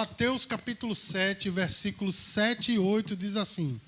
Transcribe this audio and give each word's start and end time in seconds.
Mateus 0.00 0.46
capítulo 0.46 0.94
7, 0.94 1.50
versículos 1.50 2.16
7 2.16 2.72
e 2.72 2.78
8 2.78 3.14
diz 3.14 3.36
assim: 3.36 3.78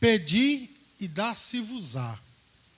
Pedi 0.00 0.70
e 0.98 1.06
dá-se-vos-á, 1.06 2.18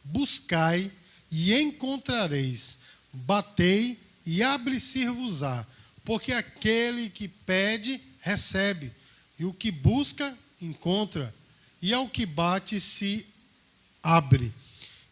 buscai 0.03 0.91
e 1.31 1.55
encontrareis, 1.55 2.81
batei 3.13 3.97
e 4.27 4.43
abre-se-vos-á, 4.43 5.65
porque 6.05 6.33
aquele 6.33 7.09
que 7.09 7.29
pede, 7.29 8.01
recebe, 8.19 8.91
e 9.39 9.45
o 9.45 9.53
que 9.53 9.71
busca, 9.71 10.37
encontra, 10.61 11.33
e 11.81 11.95
ao 11.95 12.09
que 12.09 12.27
bate, 12.27 12.81
se 12.81 13.29
abre. 14.03 14.53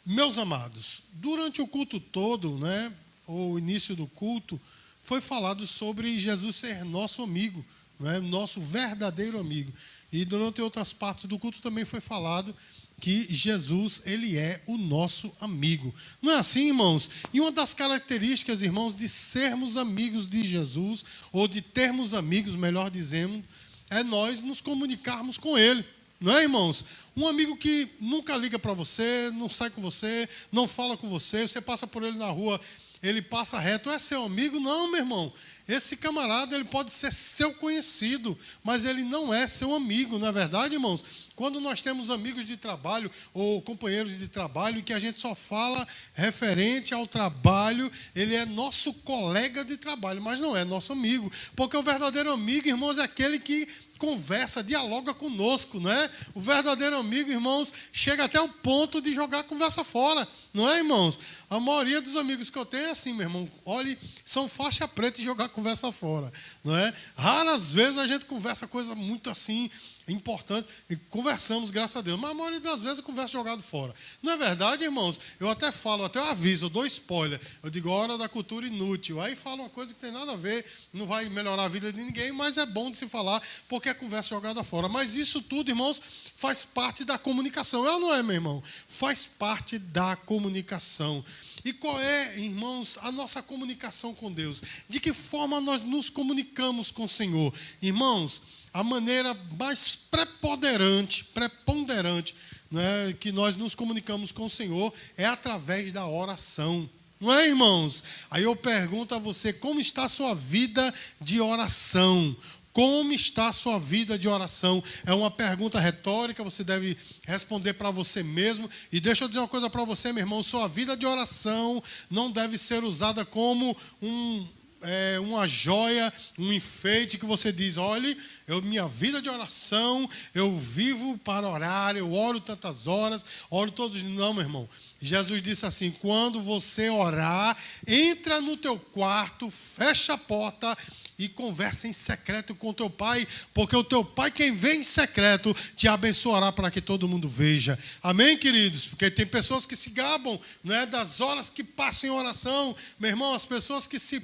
Meus 0.05 0.39
amados, 0.39 1.05
durante 1.13 1.63
o 1.63 1.69
culto 1.69 2.01
todo, 2.01 2.59
né, 2.59 2.93
ou 3.29 3.53
o 3.53 3.59
início 3.61 3.95
do 3.95 4.09
culto, 4.09 4.61
foi 5.05 5.21
falado 5.21 5.67
sobre 5.67 6.19
Jesus 6.19 6.57
ser 6.57 6.85
nosso 6.85 7.23
amigo, 7.23 7.65
né, 8.01 8.19
nosso 8.19 8.61
verdadeiro 8.61 9.39
amigo. 9.39 9.73
E 10.11 10.25
durante 10.25 10.61
outras 10.63 10.93
partes 10.93 11.27
do 11.27 11.39
culto 11.39 11.61
também 11.61 11.85
foi 11.85 12.01
falado 12.01 12.55
que 13.01 13.27
Jesus, 13.29 14.03
ele 14.07 14.39
é 14.39 14.63
o 14.67 14.79
nosso 14.79 15.31
amigo. 15.41 15.95
Não 16.23 16.33
é 16.33 16.39
assim, 16.39 16.69
irmãos? 16.69 17.11
E 17.33 17.41
uma 17.41 17.53
das 17.53 17.75
características, 17.75 18.63
irmãos, 18.63 18.97
de 18.97 19.09
sermos 19.09 19.77
amigos 19.77 20.29
de 20.29 20.43
Jesus, 20.43 21.05
ou 21.31 21.47
de 21.47 21.61
termos 21.61 22.15
amigos, 22.15 22.55
melhor 22.55 22.91
dizendo, 22.91 23.45
é 23.91 24.03
nós 24.03 24.41
nos 24.41 24.61
comunicarmos 24.61 25.37
com 25.37 25.59
ele. 25.59 25.85
Não 26.21 26.35
é, 26.35 26.43
irmãos? 26.43 26.85
Um 27.15 27.29
amigo 27.29 27.57
que 27.57 27.89
nunca 28.01 28.37
liga 28.37 28.59
para 28.59 28.73
você, 28.73 29.31
não 29.35 29.49
sai 29.49 29.69
com 29.69 29.83
você, 29.83 30.29
não 30.51 30.67
fala 30.67 30.97
com 30.97 31.09
você, 31.09 31.47
você 31.47 31.61
passa 31.61 31.87
por 31.87 32.03
ele 32.03 32.17
na 32.17 32.31
rua, 32.31 32.59
ele 33.05 33.21
passa 33.21 33.59
reto, 33.59 33.91
é 33.91 33.99
seu 33.99 34.25
amigo? 34.25 34.59
Não, 34.59 34.91
meu 34.91 35.01
irmão. 35.01 35.33
Esse 35.67 35.97
camarada 35.97 36.55
ele 36.55 36.65
pode 36.65 36.91
ser 36.91 37.11
seu 37.11 37.55
conhecido, 37.55 38.39
mas 38.63 38.85
ele 38.85 39.03
não 39.03 39.33
é 39.33 39.47
seu 39.47 39.75
amigo, 39.75 40.19
não 40.19 40.29
é 40.29 40.33
verdade, 40.33 40.75
irmãos? 40.75 41.03
Quando 41.35 41.59
nós 41.59 41.81
temos 41.81 42.11
amigos 42.11 42.45
de 42.47 42.57
trabalho 42.57 43.11
ou 43.33 43.63
companheiros 43.63 44.19
de 44.19 44.29
trabalho 44.29 44.83
que 44.83 44.93
a 44.93 45.01
gente 45.01 45.21
só 45.21 45.35
fala 45.35 45.87
referente 46.13 46.93
ao 46.93 47.07
trabalho, 47.07 47.91
ele 48.15 48.35
é 48.35 48.45
nosso 48.45 48.93
colega 48.93 49.65
de 49.65 49.79
trabalho, 49.79 50.21
mas 50.21 50.39
não 50.39 50.55
é 50.55 50.65
nosso 50.65 50.93
amigo, 50.93 51.33
porque 51.57 51.77
o 51.77 51.83
verdadeiro 51.83 52.31
amigo, 52.31 52.69
irmãos, 52.69 52.99
é 52.99 53.03
aquele 53.03 53.39
que 53.39 53.67
conversa, 53.99 54.63
dialoga 54.63 55.15
conosco, 55.15 55.81
não 55.81 55.91
é? 55.91 56.11
O 56.35 56.41
verdadeiro 56.41 56.97
amigo, 56.97 57.31
irmãos, 57.31 57.73
chega 57.93 58.25
até 58.25 58.41
o 58.41 58.49
ponto 58.49 59.01
de 59.01 59.15
jogar 59.15 59.41
a 59.41 59.45
conversa 59.45 59.85
fora, 59.85 60.27
não 60.53 60.69
é, 60.69 60.79
irmãos? 60.79 61.19
A 61.51 61.61
maioria 61.61 62.01
dos 62.01 62.17
amigos 62.17 62.51
que 62.51 62.59
eu 62.59 62.65
tenho 62.65 62.87
é 62.87 62.91
assim, 62.91 63.13
meu 63.13 63.27
irmão. 63.27 63.49
Olhe, 63.65 63.99
são 64.25 64.49
faixa 64.49 64.89
preta 64.89 65.21
e 65.21 65.25
jogar 65.25 65.45
a 65.45 65.49
conversa 65.49 65.93
fora, 65.93 66.33
não 66.65 66.77
é? 66.77 66.93
Raras 67.17 67.71
vezes 67.71 67.99
a 67.99 68.07
gente 68.07 68.25
conversa 68.25 68.67
coisa 68.67 68.95
muito 68.95 69.31
assim 69.31 69.71
importante 70.07 70.69
e 70.91 70.97
conversamos, 70.97 71.71
graças 71.71 71.97
a 71.97 72.01
Deus. 72.01 72.19
Mas 72.19 72.31
a 72.31 72.35
maioria 72.35 72.61
das 72.61 72.81
vezes 72.81 72.99
a 72.99 73.03
conversa 73.03 73.33
jogado 73.33 73.63
fora. 73.63 73.95
Não 74.23 74.33
é 74.33 74.37
verdade, 74.37 74.85
irmãos? 74.85 75.21
Eu 75.41 75.49
até 75.49 75.71
falo, 75.73 76.05
até 76.05 76.19
aviso, 76.19 76.67
eu 76.67 76.71
dou 76.71 76.85
spoiler. 76.87 77.41
Eu 77.63 77.71
digo 77.71 77.89
hora 77.89 78.19
da 78.19 78.29
cultura 78.29 78.67
inútil. 78.67 79.21
Aí 79.21 79.35
falo 79.35 79.63
uma 79.63 79.71
coisa 79.71 79.95
que 79.95 80.01
tem 80.01 80.11
nada 80.11 80.33
a 80.33 80.37
ver, 80.37 80.65
não 80.93 81.07
vai 81.07 81.29
melhorar 81.29 81.65
a 81.65 81.69
vida 81.69 81.93
de 81.93 82.01
ninguém, 82.01 82.33
mas 82.33 82.59
é 82.59 82.67
bom 82.67 82.91
de 82.91 82.99
se 82.99 83.09
falar 83.09 83.43
porque 83.69 83.84
é 83.89 83.95
conversa 83.95 84.31
jogada 84.31 84.63
fora. 84.65 84.89
Mas 84.89 85.17
isso 85.17 85.41
tudo, 85.43 85.71
irmãos, 85.71 86.01
faz 86.37 86.65
parte 86.65 87.05
da 87.05 87.19
comunicação. 87.19 87.87
É 87.87 87.93
ou 87.93 88.01
não 88.01 88.15
é, 88.15 88.23
meu 88.23 88.35
irmão? 88.35 88.63
Faz 88.89 89.27
parte 89.27 89.79
da 89.79 90.17
comunicação. 90.17 91.25
E 91.65 91.73
qual 91.73 91.99
é, 92.01 92.39
irmãos, 92.39 92.99
a 93.03 93.11
nossa 93.11 93.43
comunicação 93.43 94.15
com 94.15 94.31
Deus? 94.33 94.63
De 94.89 95.01
que 95.01 95.13
forma 95.13 95.61
nós 95.61 95.83
nos 95.83 96.11
comunicamos 96.11 96.91
com 96.91 97.05
o 97.05 97.09
Senhor? 97.09 97.53
Irmãos, 97.81 98.43
a 98.73 98.83
maneira 98.83 99.35
mais 99.59 99.97
preponderante, 99.97 101.25
preponderante 101.25 102.35
né, 102.71 103.15
que 103.19 103.31
nós 103.31 103.57
nos 103.57 103.75
comunicamos 103.75 104.33
com 104.33 104.47
o 104.47 104.51
Senhor 104.51 104.93
é 105.17 105.25
através 105.25 105.93
da 105.93 106.07
oração. 106.07 106.89
Não 107.21 107.33
é, 107.33 107.49
irmãos? 107.49 108.03
Aí 108.31 108.43
eu 108.43 108.55
pergunto 108.55 109.15
a 109.15 109.19
você, 109.19 109.53
como 109.53 109.81
está 109.81 110.05
a 110.05 110.09
sua 110.09 110.35
vida 110.35 110.93
de 111.21 111.41
oração? 111.41 112.37
Como 112.75 113.13
está 113.13 113.51
a 113.51 113.53
sua 113.53 113.79
vida 113.79 114.19
de 114.19 114.27
oração? 114.27 114.83
É 115.07 115.15
uma 115.15 115.31
pergunta 115.31 115.79
retórica, 115.79 116.43
você 116.43 116.65
deve 116.65 116.97
responder 117.25 117.75
para 117.75 117.93
você 117.93 118.21
mesmo. 118.21 118.69
E 118.91 118.99
deixa 118.99 119.23
eu 119.23 119.29
dizer 119.29 119.39
uma 119.39 119.47
coisa 119.47 119.71
para 119.71 119.85
você, 119.85 120.13
meu 120.13 120.25
irmão: 120.25 120.43
sua 120.43 120.67
vida 120.67 120.97
de 120.97 121.07
oração 121.07 121.81
não 122.11 122.33
deve 122.33 122.59
ser 122.59 122.83
usada 122.83 123.25
como 123.25 123.77
um, 124.03 124.45
é, 124.85 125.19
uma 125.21 125.47
joia, 125.49 126.13
um 126.39 126.53
enfeite 126.53 127.19
que 127.19 127.27
você 127.27 127.53
diz: 127.53 127.77
olhe, 127.77 128.17
eu, 128.47 128.61
minha 128.61 128.87
vida 128.87 129.23
de 129.23 129.29
oração, 129.29 130.09
eu 130.35 130.57
vivo 130.59 131.19
para 131.19 131.49
orar, 131.49 131.97
eu 131.97 132.13
oro 132.13 132.41
tantas 132.41 132.87
horas, 132.87 133.25
oro 133.51 133.71
todos. 133.71 134.03
Não, 134.03 134.35
meu 134.35 134.43
irmão. 134.43 134.69
Jesus 135.01 135.43
disse 135.43 135.67
assim: 135.67 135.91
quando 135.91 136.41
você 136.41 136.91
orar, 136.91 137.57
entra 137.87 138.41
no 138.41 138.57
teu 138.57 138.79
quarto, 138.79 139.51
fecha 139.51 140.15
a 140.15 140.19
porta 140.19 140.77
e 141.19 141.29
conversa 141.29 141.87
em 141.87 141.93
secreto 141.93 142.55
com 142.55 142.73
teu 142.73 142.91
pai, 142.91 143.27
porque 143.53 143.77
o 143.77 143.85
teu 143.85 144.05
pai, 144.05 144.31
quem 144.31 144.55
vem 144.55 144.81
em 144.81 144.85
secreto, 144.85 145.55
te 145.77 145.87
abençoará 145.87 146.51
para 146.51 146.71
que 146.71 146.81
todo 146.81 147.09
mundo 147.09 147.29
veja. 147.29 147.79
Amém, 148.03 148.37
queridos? 148.37 148.87
Porque 148.89 149.11
tem 149.11 149.27
pessoas 149.27 149.65
que 149.65 149.77
se 149.77 149.91
gabam 149.91 150.39
não 150.63 150.75
é, 150.75 150.87
das 150.87 151.21
horas 151.21 151.49
que 151.49 151.63
passam 151.63 152.11
em 152.11 152.13
oração. 152.13 152.75
Meu 152.99 153.11
irmão, 153.11 153.35
as 153.35 153.47
pessoas 153.47 153.87
que 153.87 153.99
se, 153.99 154.21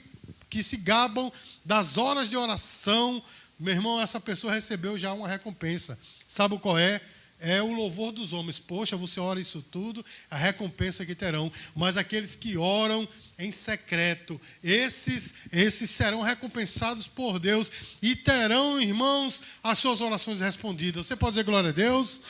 que 0.50 0.62
se 0.62 0.76
gabam 0.76 1.32
das 1.64 1.96
horas 1.96 2.28
de 2.28 2.36
oração, 2.36 3.22
meu 3.58 3.72
irmão, 3.72 4.00
essa 4.00 4.20
pessoa 4.20 4.52
recebeu 4.52 4.98
já 4.98 5.12
uma 5.12 5.28
recompensa. 5.28 5.98
Sabe 6.26 6.58
qual 6.58 6.76
é? 6.76 7.00
é 7.40 7.62
o 7.62 7.72
louvor 7.72 8.12
dos 8.12 8.32
homens. 8.32 8.58
Poxa, 8.58 8.96
você 8.96 9.18
ora 9.18 9.40
isso 9.40 9.64
tudo, 9.70 10.04
a 10.30 10.36
recompensa 10.36 11.06
que 11.06 11.14
terão. 11.14 11.50
Mas 11.74 11.96
aqueles 11.96 12.36
que 12.36 12.56
oram 12.56 13.08
em 13.38 13.50
secreto, 13.50 14.38
esses, 14.62 15.34
esses 15.50 15.90
serão 15.90 16.20
recompensados 16.20 17.06
por 17.06 17.38
Deus 17.38 17.72
e 18.02 18.14
terão, 18.14 18.80
irmãos, 18.80 19.42
as 19.62 19.78
suas 19.78 20.00
orações 20.00 20.40
respondidas. 20.40 21.06
Você 21.06 21.16
pode 21.16 21.32
dizer 21.32 21.44
glória 21.44 21.70
a 21.70 21.72
Deus? 21.72 22.22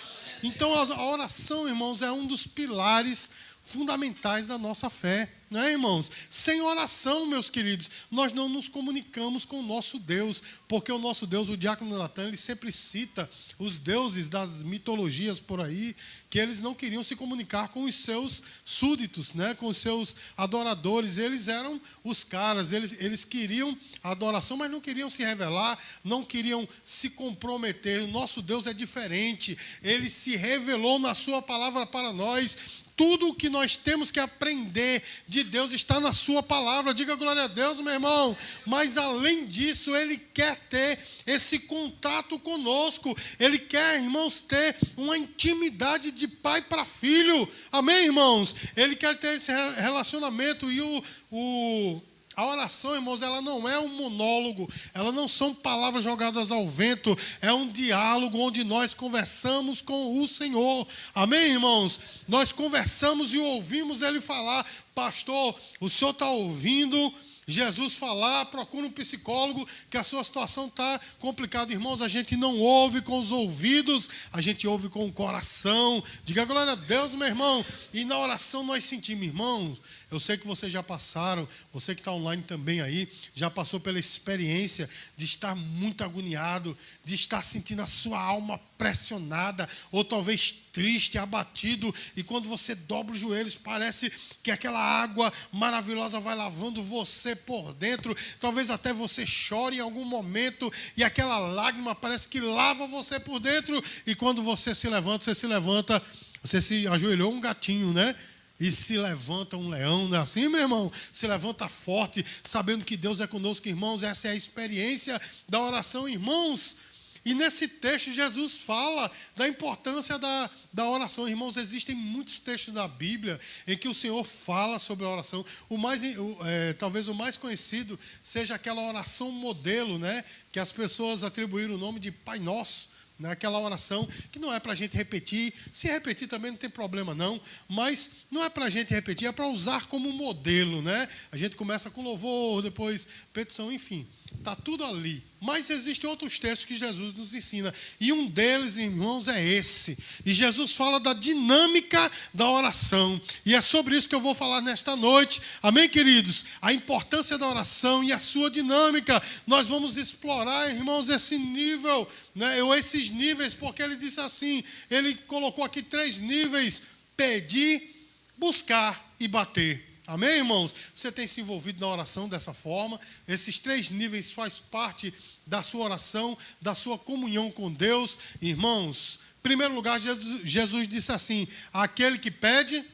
Então, 0.43 0.73
a 0.73 1.11
oração, 1.11 1.69
irmãos, 1.69 2.01
é 2.01 2.11
um 2.11 2.27
dos 2.27 2.47
pilares 2.47 3.31
fundamentais 3.71 4.47
da 4.47 4.59
nossa 4.59 4.91
fé. 4.91 5.31
Não 5.49 5.61
é, 5.61 5.73
irmãos? 5.73 6.11
Sem 6.29 6.61
oração, 6.61 7.27
meus 7.27 7.51
queridos, 7.51 7.91
nós 8.09 8.33
não 8.33 8.49
nos 8.49 8.69
comunicamos 8.69 9.45
com 9.45 9.59
o 9.59 9.67
nosso 9.67 9.99
Deus, 9.99 10.41
porque 10.69 10.93
o 10.93 10.99
nosso 10.99 11.27
Deus, 11.27 11.49
o 11.49 11.57
diácono 11.57 11.99
Natan, 11.99 12.29
ele 12.29 12.37
sempre 12.37 12.71
cita 12.71 13.29
os 13.59 13.77
deuses 13.77 14.29
das 14.29 14.63
mitologias 14.63 15.41
por 15.41 15.61
aí, 15.61 15.97
que 16.29 16.39
eles 16.39 16.61
não 16.61 16.73
queriam 16.73 17.03
se 17.03 17.17
comunicar 17.17 17.67
com 17.71 17.83
os 17.83 17.97
seus 17.97 18.41
súditos, 18.65 19.35
né? 19.35 19.53
com 19.55 19.67
os 19.67 19.79
seus 19.79 20.15
adoradores. 20.37 21.19
Eles 21.19 21.49
eram 21.49 21.81
os 22.05 22.23
caras, 22.23 22.73
eles, 22.73 22.97
eles 23.01 23.25
queriam 23.25 23.77
adoração, 24.05 24.57
mas 24.57 24.71
não 24.71 24.81
queriam 24.81 25.11
se 25.11 25.25
revelar, 25.25 25.77
não 26.05 26.25
queriam 26.25 26.69
se 26.85 27.11
comprometer. 27.11 28.03
O 28.03 28.13
nosso 28.13 28.41
Deus 28.41 28.69
é 28.69 28.73
diferente, 28.73 29.59
ele 29.83 30.09
se 30.09 30.37
revelou 30.37 31.01
na 31.01 31.13
Sua 31.13 31.43
palavra 31.43 31.85
para 31.85 32.13
nós 32.13 32.85
tudo 33.00 33.28
o 33.28 33.34
que 33.34 33.49
nós 33.49 33.78
temos 33.78 34.11
que 34.11 34.21
aprender 34.21 35.03
de 35.27 35.43
Deus 35.43 35.72
está 35.72 35.99
na 35.99 36.12
Sua 36.12 36.43
palavra. 36.43 36.93
Diga 36.93 37.15
glória 37.15 37.44
a 37.44 37.47
Deus, 37.47 37.81
meu 37.81 37.94
irmão. 37.94 38.37
Mas 38.66 38.99
além 38.99 39.47
disso, 39.47 39.97
Ele 39.97 40.19
quer 40.19 40.55
ter 40.69 40.99
esse 41.27 41.60
contato 41.60 42.39
conosco. 42.39 43.16
Ele 43.39 43.59
quer, 43.59 44.03
irmãos, 44.03 44.43
ter 44.43 44.77
uma 44.99 45.16
intimidade 45.16 46.10
de 46.10 46.28
pai 46.28 46.60
para 46.60 46.84
filho. 46.84 47.49
Amém, 47.72 48.05
irmãos? 48.05 48.55
Ele 48.77 48.95
quer 48.95 49.19
ter 49.19 49.36
esse 49.36 49.51
relacionamento. 49.51 50.71
E 50.71 50.83
o, 50.83 51.04
o 51.30 52.03
a 52.41 52.47
oração, 52.47 52.95
irmãos, 52.95 53.21
ela 53.21 53.42
não 53.42 53.69
é 53.69 53.78
um 53.78 53.89
monólogo, 53.89 54.66
ela 54.95 55.13
não 55.13 55.28
são 55.28 55.54
palavras 55.54 56.03
jogadas 56.03 56.51
ao 56.51 56.66
vento, 56.66 57.16
é 57.42 57.53
um 57.53 57.69
diálogo 57.69 58.39
onde 58.39 58.65
nós 58.65 58.95
conversamos 58.95 59.83
com 59.83 60.19
o 60.19 60.27
Senhor. 60.27 60.89
Amém, 61.15 61.53
irmãos? 61.53 62.01
Nós 62.27 62.51
conversamos 62.51 63.34
e 63.34 63.39
ouvimos 63.39 64.01
Ele 64.01 64.22
falar, 64.22 64.66
pastor, 64.95 65.54
o 65.81 65.91
senhor 65.91 66.13
está 66.13 66.31
ouvindo 66.31 67.13
Jesus 67.51 67.95
falar, 67.95 68.47
procura 68.47 68.87
um 68.87 68.91
psicólogo, 68.91 69.66
que 69.91 69.97
a 69.97 70.04
sua 70.04 70.22
situação 70.22 70.66
está 70.66 71.01
complicada. 71.19 71.72
Irmãos, 71.72 72.01
a 72.01 72.09
gente 72.09 72.37
não 72.37 72.59
ouve 72.59 73.03
com 73.03 73.19
os 73.19 73.33
ouvidos, 73.33 74.09
a 74.33 74.41
gente 74.41 74.66
ouve 74.66 74.89
com 74.89 75.04
o 75.04 75.13
coração. 75.13 76.03
Diga 76.25 76.45
glória 76.45 76.72
a 76.72 76.77
Deus, 76.77 77.13
meu 77.15 77.27
irmão. 77.27 77.65
E 77.92 78.04
na 78.04 78.16
oração 78.19 78.63
nós 78.63 78.84
sentimos, 78.84 79.27
irmãos, 79.27 79.81
eu 80.10 80.18
sei 80.18 80.36
que 80.36 80.47
vocês 80.47 80.72
já 80.72 80.83
passaram, 80.83 81.48
você 81.72 81.95
que 81.95 82.01
está 82.01 82.12
online 82.12 82.42
também 82.42 82.80
aí, 82.80 83.09
já 83.34 83.48
passou 83.48 83.78
pela 83.78 83.98
experiência 83.98 84.89
de 85.16 85.24
estar 85.24 85.54
muito 85.54 86.03
agoniado, 86.03 86.77
de 87.04 87.15
estar 87.15 87.45
sentindo 87.45 87.80
a 87.83 87.86
sua 87.86 88.21
alma 88.21 88.59
pressionada, 88.77 89.68
ou 89.92 90.04
talvez 90.04 90.54
triste, 90.72 91.18
abatido, 91.18 91.95
e 92.16 92.22
quando 92.22 92.48
você 92.48 92.74
dobra 92.74 93.12
os 93.12 93.21
joelhos, 93.21 93.54
parece 93.54 94.10
que 94.42 94.51
aquela 94.51 94.80
água 94.80 95.33
maravilhosa 95.53 96.18
vai 96.18 96.34
lavando 96.34 96.83
você 96.83 97.36
por 97.36 97.72
dentro. 97.74 98.16
Talvez 98.41 98.71
até 98.71 98.92
você 98.92 99.27
chore 99.27 99.77
em 99.77 99.80
algum 99.80 100.04
momento 100.04 100.72
e 100.97 101.04
aquela 101.04 101.39
lágrima 101.39 101.95
parece 101.95 102.28
que 102.28 102.41
lava 102.41 102.86
você 102.86 103.21
por 103.21 103.39
dentro. 103.39 103.83
E 104.06 104.15
quando 104.15 104.42
você 104.42 104.74
se 104.74 104.89
levanta, 104.89 105.24
você 105.24 105.34
se 105.34 105.47
levanta, 105.47 106.03
você 106.42 106.60
se 106.60 106.86
ajoelhou 106.86 107.33
um 107.33 107.41
gatinho, 107.41 107.92
né? 107.92 108.15
E 108.60 108.71
se 108.71 108.98
levanta 108.98 109.57
um 109.57 109.71
leão, 109.71 110.07
não 110.07 110.18
é 110.18 110.21
assim, 110.21 110.47
meu 110.47 110.60
irmão? 110.60 110.92
Se 111.10 111.27
levanta 111.27 111.66
forte, 111.66 112.24
sabendo 112.45 112.84
que 112.84 112.95
Deus 112.95 113.18
é 113.21 113.27
conosco, 113.27 113.66
irmãos. 113.66 114.03
Essa 114.03 114.28
é 114.28 114.33
a 114.33 114.36
experiência 114.36 115.18
da 115.48 115.62
oração, 115.62 116.07
irmãos. 116.07 116.77
E 117.24 117.33
nesse 117.34 117.66
texto, 117.66 118.12
Jesus 118.12 118.59
fala 118.59 119.10
da 119.34 119.48
importância 119.48 120.18
da, 120.18 120.51
da 120.71 120.86
oração. 120.86 121.27
Irmãos, 121.27 121.57
existem 121.57 121.95
muitos 121.95 122.39
textos 122.39 122.74
da 122.74 122.86
Bíblia 122.86 123.41
em 123.66 123.78
que 123.78 123.89
o 123.89 123.95
Senhor 123.95 124.24
fala 124.24 124.78
sobre 124.78 125.06
a 125.06 125.09
oração. 125.09 125.45
O 125.66 125.78
mais, 125.78 126.03
é, 126.03 126.74
talvez 126.74 127.09
o 127.09 127.15
mais 127.15 127.39
conhecido 127.39 127.98
seja 128.22 128.54
aquela 128.54 128.83
oração 128.83 129.30
modelo, 129.30 129.98
né? 129.98 130.22
Que 130.53 130.59
as 130.59 130.71
pessoas 130.71 131.24
atribuíram 131.24 131.77
o 131.77 131.78
nome 131.78 131.98
de 131.98 132.10
Pai 132.10 132.39
Nosso? 132.39 132.90
Aquela 133.28 133.61
oração 133.61 134.09
que 134.31 134.39
não 134.39 134.53
é 134.53 134.59
para 134.59 134.72
a 134.72 134.75
gente 134.75 134.97
repetir. 134.97 135.53
Se 135.72 135.89
repetir 135.89 136.28
também 136.28 136.51
não 136.51 136.59
tem 136.59 136.71
problema, 136.71 137.15
não. 137.15 137.41
Mas 137.69 138.11
não 138.31 138.43
é 138.45 138.49
para 138.49 138.67
a 138.67 138.71
gente 138.71 138.93
repetir, 138.95 139.28
é 139.28 139.33
para 139.33 139.47
usar 139.47 139.87
como 139.89 140.13
modelo. 140.13 140.83
Né? 140.83 141.09
A 141.31 141.37
gente 141.37 141.57
começa 141.57 141.91
com 141.91 142.03
louvor, 142.03 142.63
depois 142.63 143.09
petição, 143.33 143.72
enfim. 143.72 144.07
Está 144.38 144.54
tudo 144.54 144.84
ali. 144.84 145.22
Mas 145.41 145.71
existem 145.71 146.09
outros 146.09 146.38
textos 146.38 146.66
que 146.66 146.77
Jesus 146.77 147.15
nos 147.15 147.34
ensina. 147.34 147.72
E 147.98 148.12
um 148.12 148.27
deles, 148.27 148.77
irmãos, 148.77 149.27
é 149.27 149.42
esse. 149.42 149.97
E 150.24 150.32
Jesus 150.32 150.72
fala 150.72 151.00
da 151.00 151.15
dinâmica 151.15 152.12
da 152.32 152.48
oração. 152.48 153.21
E 153.44 153.54
é 153.54 153.60
sobre 153.60 153.97
isso 153.97 154.09
que 154.09 154.15
eu 154.15 154.21
vou 154.21 154.34
falar 154.34 154.60
nesta 154.60 154.94
noite. 154.94 155.41
Amém, 155.62 155.88
queridos? 155.88 156.44
A 156.60 156.72
importância 156.72 157.38
da 157.38 157.48
oração 157.48 158.04
e 158.04 158.12
a 158.12 158.18
sua 158.18 158.50
dinâmica. 158.50 159.22
Nós 159.47 159.66
vamos 159.66 159.97
explorar, 159.97 160.71
irmãos, 160.71 161.09
esse 161.09 161.38
nível, 161.38 162.06
né? 162.34 162.62
ou 162.62 162.74
esses 162.74 163.09
níveis, 163.09 163.54
porque 163.54 163.82
ele 163.82 163.97
disse 163.97 164.21
assim: 164.21 164.62
ele 164.91 165.15
colocou 165.27 165.65
aqui 165.65 165.82
três 165.82 166.18
níveis: 166.18 166.82
pedir, 167.16 168.09
buscar 168.36 169.15
e 169.18 169.27
bater. 169.27 169.90
Amém, 170.10 170.39
irmãos? 170.39 170.74
Você 170.92 171.12
tem 171.12 171.24
se 171.24 171.41
envolvido 171.41 171.80
na 171.80 171.86
oração 171.86 172.28
dessa 172.28 172.53
forma. 172.53 173.01
Esses 173.28 173.60
três 173.60 173.91
níveis 173.91 174.33
faz 174.33 174.59
parte 174.59 175.15
da 175.47 175.62
sua 175.62 175.84
oração, 175.84 176.36
da 176.60 176.74
sua 176.74 176.98
comunhão 176.98 177.48
com 177.48 177.72
Deus. 177.72 178.18
Irmãos, 178.42 179.21
em 179.39 179.42
primeiro 179.42 179.72
lugar, 179.72 180.01
Jesus, 180.01 180.41
Jesus 180.42 180.89
disse 180.89 181.12
assim: 181.12 181.47
aquele 181.72 182.18
que 182.18 182.28
pede. 182.28 182.84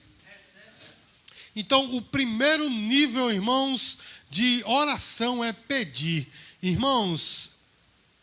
Então, 1.56 1.96
o 1.96 2.02
primeiro 2.02 2.68
nível, 2.68 3.32
irmãos, 3.32 3.96
de 4.28 4.62
oração 4.66 5.42
é 5.42 5.54
pedir. 5.54 6.28
Irmãos, 6.62 7.52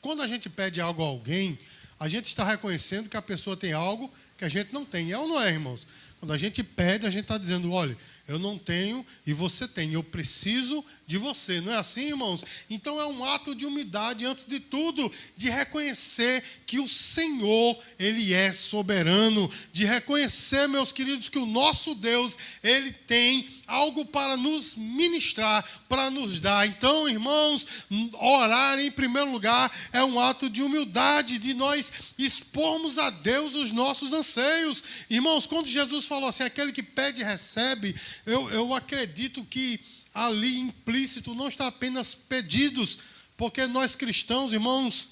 quando 0.01 0.21
a 0.21 0.27
gente 0.27 0.51
pede 0.51 0.79
algo 0.79 1.01
a 1.01 1.07
alguém, 1.07 1.57
a 1.99 2.07
gente 2.07 2.27
está 2.27 2.43
reconhecendo 2.43 3.09
que 3.09 3.17
a 3.17 3.23
pessoa 3.23 3.57
tem 3.57 3.73
algo 3.73 4.13
que 4.37 4.45
a 4.45 4.49
gente 4.49 4.71
não 4.71 4.85
tem. 4.85 5.11
É 5.11 5.17
ou 5.17 5.27
não 5.27 5.41
é, 5.41 5.49
irmãos? 5.49 5.87
Quando 6.19 6.31
a 6.31 6.37
gente 6.37 6.63
pede, 6.63 7.07
a 7.07 7.09
gente 7.09 7.23
está 7.23 7.39
dizendo: 7.39 7.71
olha, 7.71 7.97
eu 8.25 8.39
não 8.39 8.57
tenho 8.57 9.05
e 9.27 9.33
você 9.33 9.67
tem. 9.67 9.91
Eu 9.91 10.03
preciso 10.03 10.83
de 11.05 11.17
você. 11.17 11.59
Não 11.59 11.73
é 11.73 11.77
assim, 11.77 12.07
irmãos? 12.07 12.43
Então 12.69 12.99
é 12.99 13.05
um 13.05 13.23
ato 13.25 13.53
de 13.53 13.65
humildade, 13.65 14.25
antes 14.25 14.45
de 14.45 14.61
tudo, 14.61 15.11
de 15.35 15.49
reconhecer 15.49 16.41
que 16.65 16.79
o 16.79 16.87
Senhor, 16.87 17.77
Ele 17.99 18.33
é 18.33 18.53
soberano. 18.53 19.51
De 19.73 19.83
reconhecer, 19.83 20.67
meus 20.69 20.91
queridos, 20.91 21.27
que 21.27 21.37
o 21.37 21.45
nosso 21.45 21.93
Deus, 21.95 22.37
Ele 22.63 22.93
tem 22.93 23.45
algo 23.67 24.05
para 24.05 24.37
nos 24.37 24.75
ministrar, 24.77 25.67
para 25.89 26.09
nos 26.09 26.39
dar. 26.39 26.65
Então, 26.65 27.09
irmãos, 27.09 27.67
orar 28.13 28.79
em 28.79 28.91
primeiro 28.91 29.31
lugar 29.31 29.71
é 29.91 30.03
um 30.03 30.17
ato 30.17 30.49
de 30.49 30.61
humildade, 30.61 31.39
de 31.39 31.53
nós 31.53 31.91
expormos 32.17 32.97
a 32.97 33.09
Deus 33.09 33.53
os 33.55 33.71
nossos 33.71 34.13
anseios. 34.13 34.81
Irmãos, 35.09 35.45
quando 35.45 35.67
Jesus 35.67 36.05
falou 36.05 36.29
assim: 36.29 36.43
aquele 36.43 36.71
que 36.71 36.83
pede, 36.83 37.21
recebe 37.21 37.93
eu, 38.25 38.49
eu 38.49 38.73
acredito 38.73 39.43
que 39.43 39.79
ali 40.13 40.59
implícito 40.59 41.33
não 41.33 41.47
está 41.47 41.67
apenas 41.67 42.13
pedidos, 42.13 42.99
porque 43.35 43.65
nós 43.67 43.95
cristãos, 43.95 44.53
irmãos, 44.53 45.09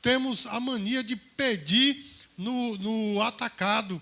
temos 0.00 0.46
a 0.46 0.60
mania 0.60 1.02
de 1.02 1.16
pedir 1.16 2.04
no, 2.36 2.76
no 2.78 3.22
atacado 3.22 4.00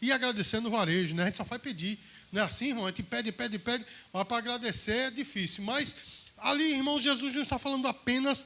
e 0.00 0.12
agradecer 0.12 0.60
no 0.60 0.70
varejo, 0.70 1.14
né? 1.14 1.24
A 1.24 1.26
gente 1.26 1.36
só 1.36 1.44
faz 1.44 1.60
pedir. 1.60 1.98
Não 2.32 2.42
é 2.42 2.44
assim, 2.44 2.68
irmão? 2.68 2.86
A 2.86 2.88
gente 2.88 3.02
pede, 3.02 3.32
pede, 3.32 3.58
pede, 3.58 3.84
mas 4.12 4.24
para 4.26 4.38
agradecer 4.38 4.96
é 4.96 5.10
difícil. 5.10 5.64
Mas 5.64 5.96
ali, 6.38 6.74
irmão, 6.74 7.00
Jesus 7.00 7.34
não 7.34 7.42
está 7.42 7.58
falando 7.58 7.86
apenas 7.88 8.44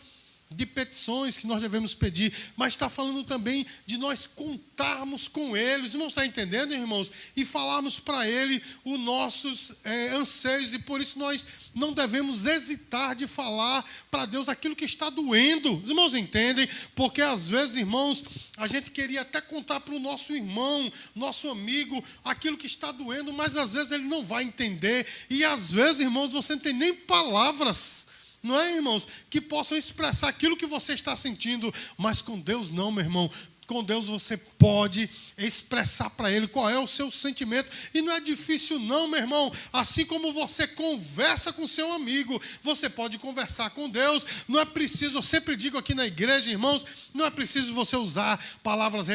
de 0.52 0.66
petições 0.66 1.36
que 1.36 1.46
nós 1.46 1.60
devemos 1.60 1.94
pedir, 1.94 2.32
mas 2.56 2.74
está 2.74 2.88
falando 2.88 3.24
também 3.24 3.66
de 3.86 3.96
nós 3.96 4.26
contarmos 4.26 5.28
com 5.28 5.56
Ele. 5.56 5.86
Os 5.86 5.94
irmãos 5.94 6.08
estão 6.08 6.24
entendendo, 6.24 6.74
irmãos? 6.74 7.10
E 7.36 7.44
falarmos 7.44 7.98
para 7.98 8.28
Ele 8.28 8.62
os 8.84 8.98
nossos 9.00 9.72
é, 9.84 10.08
anseios, 10.10 10.72
e 10.74 10.78
por 10.78 11.00
isso 11.00 11.18
nós 11.18 11.46
não 11.74 11.92
devemos 11.92 12.46
hesitar 12.46 13.14
de 13.14 13.26
falar 13.26 13.84
para 14.10 14.26
Deus 14.26 14.48
aquilo 14.48 14.76
que 14.76 14.84
está 14.84 15.10
doendo. 15.10 15.78
Os 15.78 15.88
irmãos 15.88 16.14
entendem? 16.14 16.68
Porque 16.94 17.22
às 17.22 17.46
vezes, 17.46 17.76
irmãos, 17.76 18.24
a 18.58 18.66
gente 18.66 18.90
queria 18.90 19.22
até 19.22 19.40
contar 19.40 19.80
para 19.80 19.94
o 19.94 20.00
nosso 20.00 20.34
irmão, 20.34 20.92
nosso 21.14 21.48
amigo, 21.48 22.02
aquilo 22.24 22.56
que 22.56 22.66
está 22.66 22.92
doendo, 22.92 23.32
mas 23.32 23.56
às 23.56 23.72
vezes 23.72 23.92
ele 23.92 24.04
não 24.04 24.24
vai 24.24 24.44
entender, 24.44 25.06
e 25.30 25.44
às 25.44 25.70
vezes, 25.70 26.00
irmãos, 26.00 26.32
você 26.32 26.54
não 26.54 26.62
tem 26.62 26.72
nem 26.72 26.94
palavras 26.94 28.11
não 28.42 28.58
é, 28.58 28.74
irmãos? 28.74 29.06
Que 29.30 29.40
possam 29.40 29.78
expressar 29.78 30.28
aquilo 30.28 30.56
que 30.56 30.66
você 30.66 30.94
está 30.94 31.14
sentindo, 31.14 31.72
mas 31.96 32.20
com 32.20 32.38
Deus 32.38 32.70
não, 32.70 32.90
meu 32.90 33.04
irmão. 33.04 33.30
Com 33.72 33.82
Deus 33.82 34.04
você 34.04 34.36
pode 34.36 35.08
expressar 35.38 36.10
para 36.10 36.30
Ele 36.30 36.46
qual 36.46 36.68
é 36.68 36.78
o 36.78 36.86
seu 36.86 37.10
sentimento. 37.10 37.70
E 37.94 38.02
não 38.02 38.12
é 38.12 38.20
difícil, 38.20 38.78
não, 38.78 39.08
meu 39.08 39.18
irmão. 39.18 39.50
Assim 39.72 40.04
como 40.04 40.30
você 40.30 40.66
conversa 40.66 41.54
com 41.54 41.66
seu 41.66 41.90
amigo, 41.94 42.38
você 42.62 42.90
pode 42.90 43.16
conversar 43.16 43.70
com 43.70 43.88
Deus. 43.88 44.26
Não 44.46 44.60
é 44.60 44.66
preciso, 44.66 45.16
eu 45.16 45.22
sempre 45.22 45.56
digo 45.56 45.78
aqui 45.78 45.94
na 45.94 46.04
igreja, 46.04 46.50
irmãos, 46.50 46.84
não 47.14 47.24
é 47.24 47.30
preciso 47.30 47.72
você 47.72 47.96
usar 47.96 48.38
palavras 48.62 49.06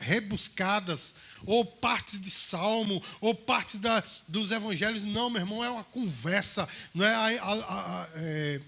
rebuscadas 0.00 1.14
ou 1.44 1.62
partes 1.62 2.18
de 2.18 2.30
salmo, 2.30 3.02
ou 3.20 3.34
partes 3.34 3.78
da, 3.78 4.02
dos 4.26 4.50
evangelhos. 4.50 5.04
Não, 5.04 5.28
meu 5.28 5.42
irmão, 5.42 5.62
é 5.62 5.68
uma 5.68 5.84
conversa. 5.84 6.66
Não 6.94 7.04
é, 7.04 7.14
a, 7.14 7.42
a, 7.42 7.52
a, 7.52 8.08
é 8.16 8.60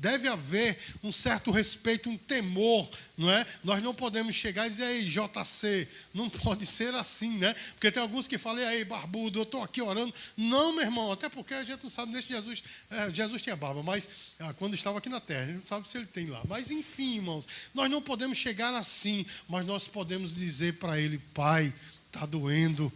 deve 0.00 0.28
haver 0.28 0.78
um 1.02 1.12
certo 1.12 1.50
respeito, 1.50 2.08
um 2.08 2.16
temor, 2.16 2.88
não 3.18 3.30
é? 3.30 3.46
Nós 3.62 3.82
não 3.82 3.94
podemos 3.94 4.34
chegar 4.34 4.66
e 4.66 4.70
dizer, 4.70 4.84
aí, 4.84 5.04
JC, 5.04 5.86
não 6.14 6.28
pode 6.40 6.64
ser 6.64 6.94
assim, 6.94 7.36
né? 7.38 7.54
Porque 7.72 7.90
tem 7.90 8.02
alguns 8.02 8.26
que 8.26 8.38
falam, 8.38 8.66
aí, 8.66 8.84
barbudo, 8.84 9.40
eu 9.40 9.42
estou 9.42 9.62
aqui 9.62 9.82
orando. 9.82 10.12
Não, 10.36 10.72
meu 10.72 10.84
irmão, 10.84 11.12
até 11.12 11.28
porque 11.28 11.52
a 11.52 11.64
gente 11.64 11.82
não 11.82 11.90
sabe 11.90 12.12
nesse 12.12 12.28
Jesus. 12.28 12.64
É, 12.90 13.10
Jesus 13.12 13.42
tinha 13.42 13.54
barba, 13.54 13.82
mas 13.82 14.08
ah, 14.38 14.54
quando 14.54 14.74
estava 14.74 14.98
aqui 14.98 15.08
na 15.08 15.20
terra, 15.20 15.42
a 15.42 15.46
gente 15.46 15.56
não 15.56 15.66
sabe 15.66 15.88
se 15.88 15.98
ele 15.98 16.06
tem 16.06 16.26
lá. 16.26 16.40
Mas 16.48 16.70
enfim, 16.70 17.16
irmãos, 17.16 17.46
nós 17.74 17.90
não 17.90 18.00
podemos 18.00 18.38
chegar 18.38 18.74
assim, 18.74 19.26
mas 19.48 19.66
nós 19.66 19.86
podemos 19.86 20.34
dizer 20.34 20.74
para 20.74 20.98
ele, 20.98 21.18
Pai, 21.34 21.72
está 22.06 22.24
doendo. 22.24 22.90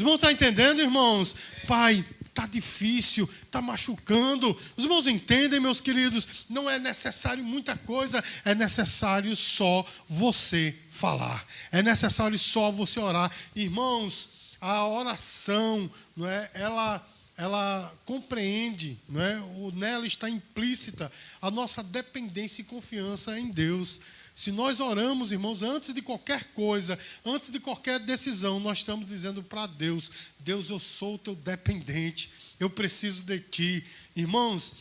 Os 0.00 0.02
irmãos 0.02 0.14
estão 0.14 0.30
entendendo, 0.30 0.80
irmãos? 0.80 1.36
Pai, 1.66 2.02
está 2.30 2.46
difícil, 2.46 3.28
está 3.42 3.60
machucando. 3.60 4.56
Os 4.74 4.84
irmãos 4.84 5.06
entendem, 5.06 5.60
meus 5.60 5.78
queridos? 5.78 6.46
Não 6.48 6.70
é 6.70 6.78
necessário 6.78 7.44
muita 7.44 7.76
coisa, 7.76 8.24
é 8.42 8.54
necessário 8.54 9.36
só 9.36 9.86
você 10.08 10.74
falar, 10.88 11.46
é 11.70 11.82
necessário 11.82 12.38
só 12.38 12.70
você 12.70 12.98
orar. 12.98 13.30
Irmãos, 13.54 14.56
a 14.58 14.88
oração, 14.88 15.90
não 16.16 16.26
é? 16.26 16.50
Ela 16.54 17.06
ela 17.36 17.90
compreende, 18.04 18.98
não 19.08 19.22
é? 19.22 19.40
nela 19.74 20.06
está 20.06 20.28
implícita 20.28 21.10
a 21.40 21.50
nossa 21.50 21.82
dependência 21.82 22.60
e 22.60 22.64
confiança 22.64 23.38
em 23.38 23.50
Deus. 23.50 23.98
Se 24.34 24.50
nós 24.50 24.80
oramos, 24.80 25.32
irmãos, 25.32 25.62
antes 25.62 25.92
de 25.92 26.00
qualquer 26.00 26.44
coisa, 26.52 26.98
antes 27.24 27.50
de 27.50 27.60
qualquer 27.60 27.98
decisão, 28.00 28.58
nós 28.60 28.78
estamos 28.78 29.06
dizendo 29.06 29.42
para 29.42 29.66
Deus: 29.66 30.10
Deus, 30.38 30.70
eu 30.70 30.78
sou 30.78 31.18
teu 31.18 31.34
dependente, 31.34 32.30
eu 32.58 32.70
preciso 32.70 33.22
de 33.22 33.40
ti. 33.40 33.84
Irmãos, 34.16 34.72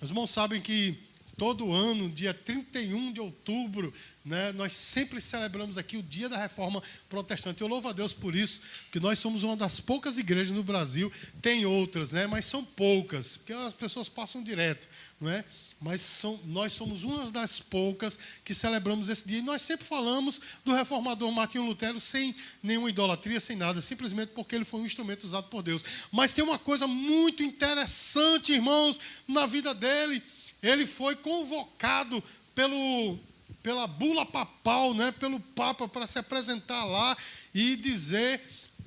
os 0.00 0.08
irmãos 0.08 0.30
sabem 0.30 0.60
que 0.60 0.98
todo 1.42 1.72
ano, 1.72 2.08
dia 2.08 2.32
31 2.32 3.12
de 3.12 3.20
outubro, 3.20 3.92
né, 4.24 4.52
nós 4.52 4.72
sempre 4.74 5.20
celebramos 5.20 5.76
aqui 5.76 5.96
o 5.96 6.02
dia 6.02 6.28
da 6.28 6.38
reforma 6.38 6.80
protestante. 7.08 7.62
Eu 7.62 7.66
louvo 7.66 7.88
a 7.88 7.92
Deus 7.92 8.12
por 8.12 8.36
isso, 8.36 8.60
que 8.92 9.00
nós 9.00 9.18
somos 9.18 9.42
uma 9.42 9.56
das 9.56 9.80
poucas 9.80 10.18
igrejas 10.18 10.56
no 10.56 10.62
Brasil, 10.62 11.10
tem 11.40 11.66
outras, 11.66 12.12
né, 12.12 12.28
mas 12.28 12.44
são 12.44 12.64
poucas, 12.64 13.38
porque 13.38 13.52
as 13.52 13.72
pessoas 13.72 14.08
passam 14.08 14.40
direto, 14.40 14.88
não 15.20 15.28
é? 15.28 15.44
mas 15.80 16.00
são, 16.00 16.38
nós 16.44 16.72
somos 16.72 17.02
uma 17.02 17.28
das 17.32 17.58
poucas 17.58 18.16
que 18.44 18.54
celebramos 18.54 19.08
esse 19.08 19.26
dia. 19.26 19.38
E 19.38 19.42
nós 19.42 19.62
sempre 19.62 19.84
falamos 19.84 20.40
do 20.64 20.72
reformador 20.72 21.32
Martinho 21.32 21.66
Lutero 21.66 21.98
sem 21.98 22.32
nenhuma 22.62 22.88
idolatria, 22.88 23.40
sem 23.40 23.56
nada, 23.56 23.82
simplesmente 23.82 24.28
porque 24.28 24.54
ele 24.54 24.64
foi 24.64 24.78
um 24.78 24.86
instrumento 24.86 25.24
usado 25.24 25.48
por 25.48 25.60
Deus. 25.60 25.82
Mas 26.12 26.32
tem 26.32 26.44
uma 26.44 26.56
coisa 26.56 26.86
muito 26.86 27.42
interessante, 27.42 28.52
irmãos, 28.52 29.00
na 29.26 29.44
vida 29.44 29.74
dele. 29.74 30.22
Ele 30.62 30.86
foi 30.86 31.16
convocado 31.16 32.22
pelo, 32.54 33.18
pela 33.62 33.86
bula 33.86 34.24
papal, 34.24 34.94
né, 34.94 35.12
pelo 35.12 35.40
Papa, 35.40 35.88
para 35.88 36.06
se 36.06 36.18
apresentar 36.18 36.84
lá 36.84 37.16
e 37.54 37.76
dizer 37.76 38.40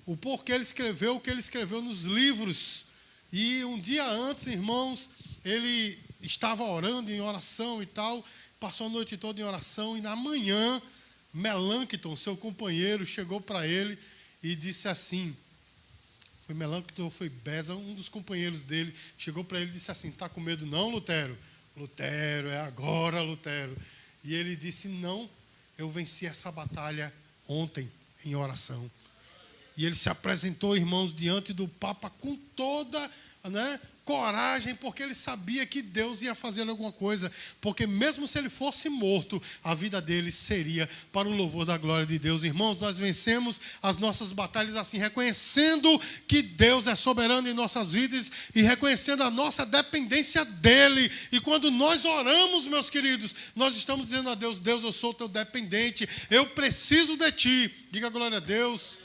o 0.05 0.15
porquê 0.15 0.53
ele 0.53 0.63
escreveu 0.63 1.15
o 1.15 1.19
que 1.19 1.29
ele 1.29 1.39
escreveu 1.39 1.81
nos 1.81 2.03
livros. 2.03 2.85
E 3.33 3.65
um 3.65 3.79
dia 3.79 4.05
antes, 4.05 4.47
irmãos, 4.47 5.09
ele 5.43 5.99
estava 6.21 6.63
orando 6.63 7.11
em 7.11 7.19
oração 7.19 7.81
e 7.81 7.85
tal, 7.85 8.23
passou 8.59 8.87
a 8.87 8.89
noite 8.89 9.17
toda 9.17 9.41
em 9.41 9.43
oração, 9.43 9.97
e 9.97 10.01
na 10.01 10.15
manhã, 10.15 10.81
Melancton, 11.33 12.15
seu 12.15 12.37
companheiro, 12.37 13.05
chegou 13.05 13.41
para 13.41 13.67
ele 13.67 13.97
e 14.41 14.55
disse 14.55 14.87
assim: 14.87 15.35
foi 16.45 16.53
Melancton 16.53 17.09
foi 17.09 17.27
Beza, 17.27 17.73
um 17.73 17.95
dos 17.95 18.07
companheiros 18.07 18.63
dele, 18.63 18.93
chegou 19.17 19.43
para 19.43 19.59
ele 19.59 19.71
e 19.71 19.73
disse 19.73 19.89
assim: 19.89 20.09
Está 20.09 20.29
com 20.29 20.39
medo 20.39 20.63
não, 20.67 20.89
Lutero? 20.89 21.35
Lutero, 21.75 22.49
é 22.49 22.59
agora, 22.61 23.21
Lutero. 23.21 23.75
E 24.23 24.33
ele 24.33 24.55
disse: 24.55 24.87
Não, 24.87 25.29
eu 25.77 25.89
venci 25.89 26.25
essa 26.25 26.51
batalha 26.51 27.13
ontem 27.47 27.91
em 28.23 28.35
oração. 28.35 28.89
E 29.77 29.85
ele 29.85 29.95
se 29.95 30.09
apresentou, 30.09 30.75
irmãos, 30.75 31.13
diante 31.13 31.51
do 31.51 31.67
Papa 31.67 32.09
com 32.09 32.35
toda 32.55 33.11
né, 33.49 33.79
coragem, 34.05 34.75
porque 34.75 35.01
ele 35.01 35.15
sabia 35.15 35.65
que 35.65 35.81
Deus 35.81 36.21
ia 36.21 36.35
fazer 36.35 36.69
alguma 36.69 36.91
coisa, 36.91 37.31
porque 37.59 37.87
mesmo 37.87 38.27
se 38.27 38.37
ele 38.37 38.51
fosse 38.51 38.87
morto, 38.87 39.41
a 39.63 39.73
vida 39.73 39.99
dele 39.99 40.31
seria 40.31 40.87
para 41.11 41.27
o 41.27 41.35
louvor 41.35 41.65
da 41.65 41.75
glória 41.75 42.05
de 42.05 42.19
Deus. 42.19 42.43
Irmãos, 42.43 42.77
nós 42.79 42.99
vencemos 42.99 43.59
as 43.81 43.97
nossas 43.97 44.31
batalhas 44.31 44.75
assim, 44.75 44.99
reconhecendo 44.99 45.99
que 46.27 46.43
Deus 46.43 46.85
é 46.85 46.95
soberano 46.95 47.49
em 47.49 47.53
nossas 47.53 47.91
vidas 47.91 48.31
e 48.53 48.61
reconhecendo 48.61 49.23
a 49.23 49.31
nossa 49.31 49.65
dependência 49.65 50.45
dele. 50.45 51.11
E 51.31 51.39
quando 51.39 51.71
nós 51.71 52.05
oramos, 52.05 52.67
meus 52.67 52.91
queridos, 52.91 53.35
nós 53.55 53.75
estamos 53.75 54.05
dizendo 54.05 54.29
a 54.29 54.35
Deus: 54.35 54.59
Deus, 54.59 54.83
eu 54.83 54.93
sou 54.93 55.15
teu 55.15 55.27
dependente, 55.27 56.07
eu 56.29 56.45
preciso 56.45 57.17
de 57.17 57.31
ti. 57.31 57.87
Diga 57.89 58.09
glória 58.09 58.37
a 58.37 58.41
Deus. 58.41 58.99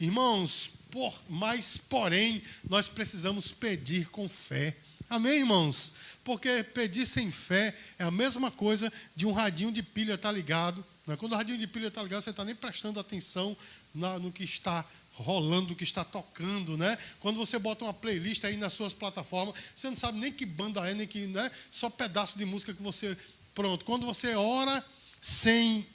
Irmãos, 0.00 0.70
por, 0.90 1.14
mas, 1.28 1.76
porém, 1.76 2.42
nós 2.68 2.88
precisamos 2.88 3.52
pedir 3.52 4.08
com 4.08 4.28
fé. 4.28 4.76
Amém, 5.08 5.38
irmãos? 5.38 5.92
Porque 6.22 6.62
pedir 6.62 7.06
sem 7.06 7.30
fé 7.30 7.74
é 7.98 8.04
a 8.04 8.10
mesma 8.10 8.50
coisa 8.50 8.92
de 9.16 9.26
um 9.26 9.32
radinho 9.32 9.72
de 9.72 9.82
pilha 9.82 10.14
estar 10.14 10.28
tá 10.28 10.32
ligado. 10.32 10.84
Né? 11.06 11.16
Quando 11.16 11.32
o 11.32 11.36
radinho 11.36 11.58
de 11.58 11.66
pilha 11.66 11.88
está 11.88 12.02
ligado, 12.02 12.22
você 12.22 12.30
está 12.30 12.44
nem 12.44 12.54
prestando 12.54 13.00
atenção 13.00 13.56
na, 13.94 14.18
no 14.18 14.30
que 14.30 14.44
está 14.44 14.84
rolando, 15.12 15.74
que 15.74 15.84
está 15.84 16.04
tocando, 16.04 16.76
né? 16.76 16.96
Quando 17.18 17.36
você 17.36 17.58
bota 17.58 17.84
uma 17.84 17.92
playlist 17.92 18.44
aí 18.44 18.56
nas 18.56 18.72
suas 18.72 18.92
plataformas, 18.92 19.54
você 19.74 19.88
não 19.88 19.96
sabe 19.96 20.18
nem 20.18 20.32
que 20.32 20.46
banda 20.46 20.88
é, 20.88 20.94
nem 20.94 21.06
que, 21.06 21.26
né? 21.26 21.50
Só 21.70 21.90
pedaço 21.90 22.38
de 22.38 22.44
música 22.44 22.72
que 22.72 22.82
você. 22.82 23.16
Pronto. 23.54 23.84
Quando 23.84 24.06
você 24.06 24.34
ora 24.34 24.84
sem, 25.20 25.86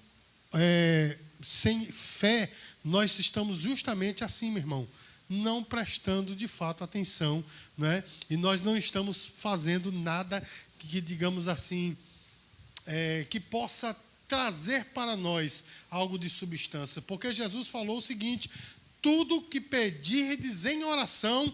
é, 0.54 1.18
sem 1.42 1.86
fé, 1.86 2.52
nós 2.86 3.18
estamos 3.18 3.58
justamente 3.58 4.24
assim, 4.24 4.52
meu 4.52 4.62
irmão, 4.62 4.88
não 5.28 5.64
prestando 5.64 6.36
de 6.36 6.48
fato 6.48 6.84
atenção, 6.84 7.44
né? 7.76 8.04
e 8.30 8.38
nós 8.38 8.62
não 8.62 8.78
estamos 8.78 9.26
fazendo 9.26 9.92
nada 9.92 10.48
que, 10.78 11.02
digamos 11.02 11.48
assim, 11.48 11.98
é, 12.86 13.26
que 13.28 13.40
possa 13.40 13.98
trazer 14.28 14.86
para 14.86 15.16
nós 15.16 15.66
algo 15.90 16.20
de 16.20 16.30
substância, 16.30 17.02
porque 17.02 17.34
Jesus 17.34 17.68
falou 17.68 17.98
o 17.98 18.02
seguinte: 18.02 18.52
tudo 19.02 19.42
que 19.42 19.60
pedirdes 19.60 20.66
em 20.66 20.84
oração, 20.84 21.52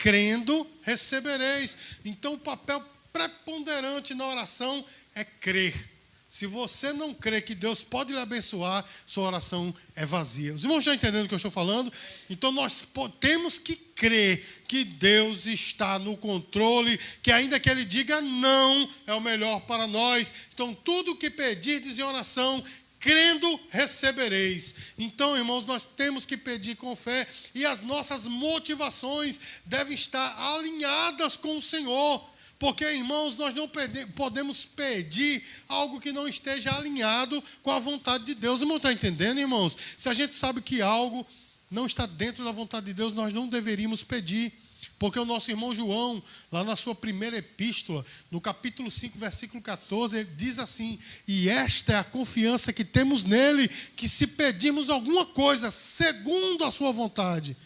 crendo, 0.00 0.66
recebereis. 0.82 1.76
Então, 2.02 2.34
o 2.34 2.38
papel 2.38 2.82
preponderante 3.12 4.14
na 4.14 4.26
oração 4.26 4.84
é 5.14 5.22
crer. 5.22 5.97
Se 6.28 6.46
você 6.46 6.92
não 6.92 7.14
crê 7.14 7.40
que 7.40 7.54
Deus 7.54 7.82
pode 7.82 8.12
lhe 8.12 8.18
abençoar, 8.20 8.84
sua 9.06 9.28
oração 9.28 9.74
é 9.96 10.04
vazia. 10.04 10.54
Os 10.54 10.62
irmãos 10.62 10.84
já 10.84 10.94
entendendo 10.94 11.24
o 11.24 11.28
que 11.28 11.32
eu 11.32 11.38
estou 11.38 11.50
falando? 11.50 11.90
Então 12.28 12.52
nós 12.52 12.86
temos 13.18 13.58
que 13.58 13.74
crer 13.74 14.62
que 14.68 14.84
Deus 14.84 15.46
está 15.46 15.98
no 15.98 16.18
controle, 16.18 17.00
que 17.22 17.32
ainda 17.32 17.58
que 17.58 17.70
Ele 17.70 17.82
diga 17.82 18.20
não, 18.20 18.90
é 19.06 19.14
o 19.14 19.22
melhor 19.22 19.60
para 19.60 19.86
nós. 19.86 20.30
Então 20.52 20.74
tudo 20.74 21.16
que 21.16 21.30
pedirdes 21.30 21.98
em 21.98 22.02
oração, 22.02 22.62
crendo 23.00 23.60
recebereis. 23.70 24.74
Então, 24.98 25.34
irmãos, 25.34 25.64
nós 25.64 25.84
temos 25.84 26.26
que 26.26 26.36
pedir 26.36 26.76
com 26.76 26.94
fé 26.94 27.26
e 27.54 27.64
as 27.64 27.80
nossas 27.80 28.26
motivações 28.26 29.40
devem 29.64 29.94
estar 29.94 30.36
alinhadas 30.54 31.36
com 31.36 31.56
o 31.56 31.62
Senhor. 31.62 32.37
Porque, 32.58 32.84
irmãos, 32.84 33.36
nós 33.36 33.54
não 33.54 33.70
podemos 34.16 34.64
pedir 34.64 35.44
algo 35.68 36.00
que 36.00 36.10
não 36.10 36.26
esteja 36.26 36.74
alinhado 36.74 37.42
com 37.62 37.70
a 37.70 37.78
vontade 37.78 38.24
de 38.24 38.34
Deus. 38.34 38.60
Irmão, 38.60 38.78
está 38.78 38.92
entendendo, 38.92 39.38
irmãos? 39.38 39.78
Se 39.96 40.08
a 40.08 40.14
gente 40.14 40.34
sabe 40.34 40.60
que 40.60 40.82
algo 40.82 41.24
não 41.70 41.86
está 41.86 42.04
dentro 42.04 42.44
da 42.44 42.50
vontade 42.50 42.86
de 42.86 42.94
Deus, 42.94 43.12
nós 43.12 43.32
não 43.32 43.46
deveríamos 43.46 44.02
pedir. 44.02 44.52
Porque 44.98 45.18
o 45.18 45.24
nosso 45.24 45.48
irmão 45.50 45.72
João, 45.72 46.20
lá 46.50 46.64
na 46.64 46.74
sua 46.74 46.94
primeira 46.94 47.36
epístola, 47.36 48.04
no 48.32 48.40
capítulo 48.40 48.90
5, 48.90 49.16
versículo 49.16 49.62
14, 49.62 50.16
ele 50.18 50.30
diz 50.36 50.58
assim: 50.58 50.98
E 51.26 51.48
esta 51.48 51.92
é 51.92 51.96
a 51.96 52.04
confiança 52.04 52.72
que 52.72 52.84
temos 52.84 53.22
nele, 53.22 53.68
que 53.94 54.08
se 54.08 54.26
pedirmos 54.26 54.90
alguma 54.90 55.24
coisa 55.24 55.70
segundo 55.70 56.64
a 56.64 56.72
sua 56.72 56.90
vontade, 56.90 57.56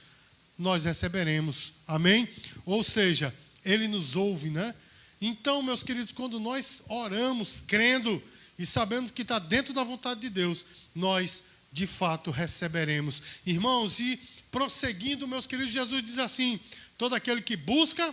nós 0.59 0.85
receberemos. 0.85 1.73
Amém? 1.87 2.29
Ou 2.67 2.83
seja, 2.83 3.35
ele 3.65 3.89
nos 3.89 4.15
ouve, 4.15 4.51
né? 4.51 4.75
Então, 5.25 5.63
meus 5.63 5.85
queridos, 5.85 6.13
quando 6.13 6.41
nós 6.41 6.83
oramos 6.89 7.63
crendo 7.65 8.21
e 8.59 8.67
sabemos 8.67 9.13
que 9.13 9.23
está 9.23 9.39
dentro 9.39 9.73
da 9.73 9.85
vontade 9.85 10.19
de 10.19 10.29
Deus, 10.29 10.67
nós 10.93 11.45
de 11.71 11.87
fato 11.87 12.33
receberemos. 12.33 13.23
Irmãos, 13.47 14.01
e 14.01 14.19
prosseguindo, 14.51 15.29
meus 15.29 15.47
queridos, 15.47 15.73
Jesus 15.73 16.03
diz 16.03 16.19
assim: 16.19 16.59
todo 16.99 17.15
aquele 17.15 17.41
que 17.41 17.57
busca, 17.57 18.13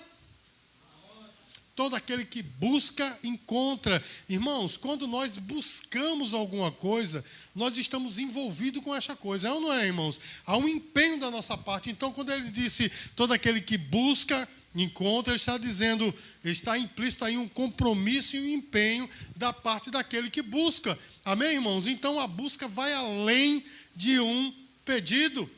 todo 1.76 1.96
aquele 1.96 2.24
que 2.24 2.44
busca, 2.44 3.18
encontra. 3.24 4.04
Irmãos, 4.30 4.78
quando 4.78 5.08
nós 5.08 5.40
buscamos 5.40 6.36
alguma 6.36 6.72
coisa, 6.72 7.26
nós 7.56 7.76
estamos 7.76 8.20
envolvidos 8.20 8.84
com 8.84 8.96
essa 8.96 9.16
coisa. 9.16 9.48
É 9.48 9.52
ou 9.52 9.60
não 9.60 9.74
é, 9.74 9.88
irmãos? 9.88 10.22
Há 10.46 10.56
um 10.58 10.68
empenho 10.68 11.20
da 11.20 11.32
nossa 11.32 11.58
parte. 11.58 11.90
Então, 11.90 12.14
quando 12.14 12.32
ele 12.32 12.52
disse 12.52 12.88
todo 13.16 13.34
aquele 13.34 13.62
que 13.62 13.80
busca, 13.80 14.48
encontra, 14.76 15.34
ele 15.34 15.40
está 15.40 15.58
dizendo, 15.58 16.14
está 16.44 16.78
implícito 16.78 17.26
aí 17.26 17.38
um 17.38 17.48
compromisso 17.48 18.36
e 18.36 18.40
um 18.40 18.48
empenho 18.48 19.10
da 19.36 19.52
parte 19.52 19.90
daquele 19.90 20.30
que 20.30 20.42
busca. 20.42 20.98
Amém, 21.26 21.56
irmãos? 21.56 21.88
Então 21.88 22.20
a 22.20 22.28
busca 22.28 22.68
vai 22.68 22.94
além 22.94 23.64
de 23.96 24.20
um 24.20 24.54
pedido. 24.86 25.50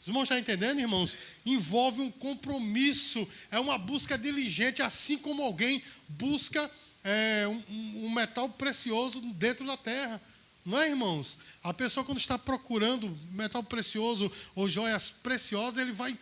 Os 0.00 0.08
irmãos 0.08 0.22
estão 0.22 0.38
entendendo, 0.38 0.80
irmãos? 0.80 1.16
Envolve 1.44 2.00
um 2.00 2.10
compromisso, 2.10 3.28
é 3.50 3.58
uma 3.58 3.76
busca 3.76 4.16
diligente, 4.16 4.80
assim 4.80 5.18
como 5.18 5.42
alguém 5.42 5.82
busca 6.08 6.70
é, 7.04 7.46
um, 7.46 8.06
um 8.06 8.10
metal 8.10 8.48
precioso 8.48 9.20
dentro 9.34 9.66
da 9.66 9.76
terra. 9.76 10.20
Não 10.64 10.78
é, 10.78 10.88
irmãos? 10.88 11.38
A 11.62 11.72
pessoa, 11.72 12.04
quando 12.04 12.18
está 12.18 12.38
procurando 12.38 13.14
metal 13.32 13.62
precioso 13.62 14.30
ou 14.54 14.68
joias 14.68 15.10
preciosas, 15.10 15.80
ele 15.80 15.92
vai 15.92 16.16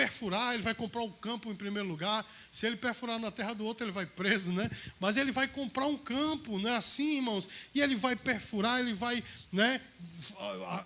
perfurar, 0.00 0.54
ele 0.54 0.62
vai 0.62 0.74
comprar 0.74 1.02
um 1.02 1.10
campo 1.10 1.50
em 1.50 1.54
primeiro 1.54 1.86
lugar. 1.86 2.24
Se 2.50 2.66
ele 2.66 2.76
perfurar 2.76 3.18
na 3.18 3.30
terra 3.30 3.52
do 3.52 3.66
outro, 3.66 3.84
ele 3.84 3.92
vai 3.92 4.06
preso, 4.06 4.50
né? 4.50 4.70
Mas 4.98 5.18
ele 5.18 5.30
vai 5.30 5.46
comprar 5.46 5.86
um 5.86 5.98
campo, 5.98 6.58
não 6.58 6.70
é 6.70 6.76
assim, 6.76 7.16
irmãos? 7.16 7.46
E 7.74 7.82
ele 7.82 7.96
vai 7.96 8.16
perfurar, 8.16 8.80
ele 8.80 8.94
vai 8.94 9.22
né, 9.52 9.78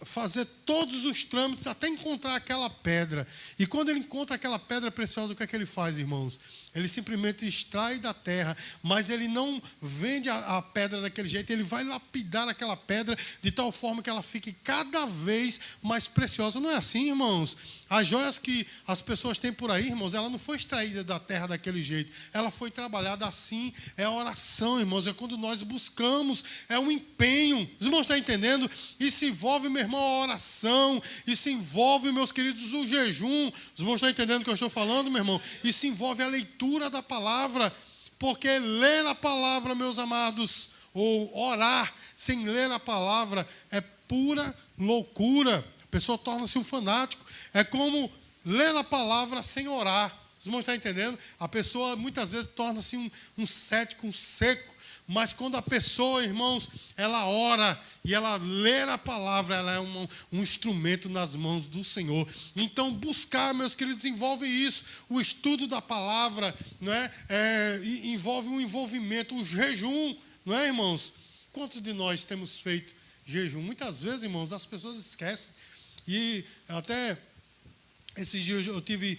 fazer 0.04 0.44
todos 0.66 1.04
os 1.04 1.24
trâmites 1.24 1.66
até 1.66 1.88
encontrar 1.88 2.34
aquela 2.34 2.68
pedra. 2.68 3.26
E 3.58 3.66
quando 3.66 3.90
ele 3.90 4.00
encontra 4.00 4.36
aquela 4.36 4.58
pedra 4.58 4.90
preciosa, 4.90 5.32
o 5.32 5.36
que 5.36 5.42
é 5.42 5.46
que 5.46 5.54
ele 5.54 5.66
faz, 5.66 5.98
irmãos? 5.98 6.40
Ele 6.74 6.88
simplesmente 6.88 7.46
extrai 7.46 7.98
da 7.98 8.14
terra, 8.14 8.56
mas 8.82 9.10
ele 9.10 9.28
não 9.28 9.60
vende 9.80 10.28
a, 10.28 10.58
a 10.58 10.62
pedra 10.62 11.00
daquele 11.00 11.28
jeito, 11.28 11.52
ele 11.52 11.62
vai 11.62 11.84
lapidar 11.84 12.48
aquela 12.48 12.76
pedra 12.76 13.16
de 13.40 13.50
tal 13.50 13.70
forma 13.70 14.02
que 14.02 14.10
ela 14.10 14.22
fique 14.22 14.52
cada 14.52 15.06
vez 15.06 15.60
mais 15.82 16.06
preciosa. 16.06 16.58
Não 16.58 16.70
é 16.70 16.76
assim, 16.76 17.08
irmãos? 17.08 17.56
As 17.88 18.06
joias 18.06 18.38
que 18.38 18.66
as 18.86 19.00
pessoas 19.04 19.38
têm 19.38 19.52
por 19.52 19.70
aí, 19.70 19.86
irmãos, 19.86 20.14
ela 20.14 20.28
não 20.28 20.38
foi 20.38 20.56
extraída 20.56 21.04
da 21.04 21.20
terra 21.20 21.46
daquele 21.46 21.82
jeito. 21.82 22.10
Ela 22.32 22.50
foi 22.50 22.70
trabalhada 22.70 23.26
assim. 23.26 23.72
É 23.96 24.08
oração, 24.08 24.80
irmãos. 24.80 25.06
É 25.06 25.12
quando 25.12 25.36
nós 25.36 25.62
buscamos, 25.62 26.42
é 26.68 26.78
um 26.78 26.90
empenho. 26.90 27.70
Os 27.78 27.86
irmãos 27.86 28.00
estão 28.00 28.16
entendendo? 28.16 28.68
Isso 28.98 29.24
envolve, 29.24 29.68
meu 29.68 29.82
irmão, 29.82 30.00
a 30.00 30.22
oração. 30.22 31.00
Isso 31.26 31.48
envolve, 31.48 32.10
meus 32.10 32.32
queridos, 32.32 32.72
o 32.72 32.86
jejum. 32.86 33.52
Os 33.74 33.80
irmãos 33.80 33.96
estão 33.96 34.10
entendendo 34.10 34.40
o 34.40 34.44
que 34.44 34.50
eu 34.50 34.54
estou 34.54 34.70
falando, 34.70 35.10
meu 35.10 35.20
irmão? 35.20 35.40
Isso 35.62 35.86
envolve 35.86 36.22
a 36.22 36.26
leitura 36.26 36.90
da 36.90 37.02
palavra. 37.02 37.72
Porque 38.18 38.58
ler 38.58 39.06
a 39.06 39.14
palavra, 39.14 39.74
meus 39.74 39.98
amados, 39.98 40.70
ou 40.92 41.36
orar 41.36 41.92
sem 42.16 42.48
ler 42.48 42.70
a 42.70 42.78
palavra 42.78 43.46
é 43.70 43.80
pura 43.80 44.56
loucura. 44.78 45.64
A 45.82 45.86
pessoa 45.88 46.16
torna-se 46.16 46.58
um 46.58 46.64
fanático. 46.64 47.24
É 47.52 47.62
como 47.62 48.10
ler 48.44 48.74
a 48.76 48.84
palavra 48.84 49.42
sem 49.42 49.68
orar. 49.68 50.16
Os 50.38 50.46
irmãos 50.46 50.60
estão 50.60 50.74
entendendo? 50.74 51.18
A 51.38 51.48
pessoa 51.48 51.96
muitas 51.96 52.28
vezes 52.28 52.46
torna-se 52.48 52.96
um, 52.96 53.10
um 53.38 53.46
cético, 53.46 54.06
um 54.06 54.12
seco. 54.12 54.74
Mas 55.06 55.34
quando 55.34 55.56
a 55.56 55.62
pessoa, 55.62 56.24
irmãos, 56.24 56.68
ela 56.96 57.26
ora 57.26 57.78
e 58.04 58.14
ela 58.14 58.36
lê 58.36 58.82
a 58.82 58.96
palavra, 58.96 59.56
ela 59.56 59.72
é 59.72 59.80
um, 59.80 60.08
um, 60.32 60.42
instrumento 60.42 61.10
nas 61.10 61.34
mãos 61.36 61.66
do 61.66 61.84
Senhor. 61.84 62.26
Então, 62.56 62.92
buscar, 62.92 63.54
meus 63.54 63.74
queridos, 63.74 64.04
envolve 64.06 64.46
isso. 64.46 64.84
O 65.08 65.20
estudo 65.20 65.66
da 65.66 65.82
palavra 65.82 66.54
não 66.80 66.92
é? 66.92 67.12
é 67.28 67.80
envolve 68.04 68.48
um 68.48 68.60
envolvimento, 68.60 69.34
o 69.34 69.38
um 69.38 69.44
jejum, 69.44 70.16
não 70.44 70.56
é, 70.56 70.66
irmãos? 70.66 71.12
Quantos 71.52 71.82
de 71.82 71.92
nós 71.92 72.24
temos 72.24 72.58
feito 72.60 72.94
jejum? 73.26 73.60
Muitas 73.60 74.00
vezes, 74.00 74.22
irmãos, 74.22 74.54
as 74.54 74.64
pessoas 74.64 74.96
esquecem. 74.96 75.50
E 76.08 76.44
até 76.66 77.18
esses 78.16 78.42
dias 78.42 78.66
eu 78.66 78.80
tive 78.80 79.18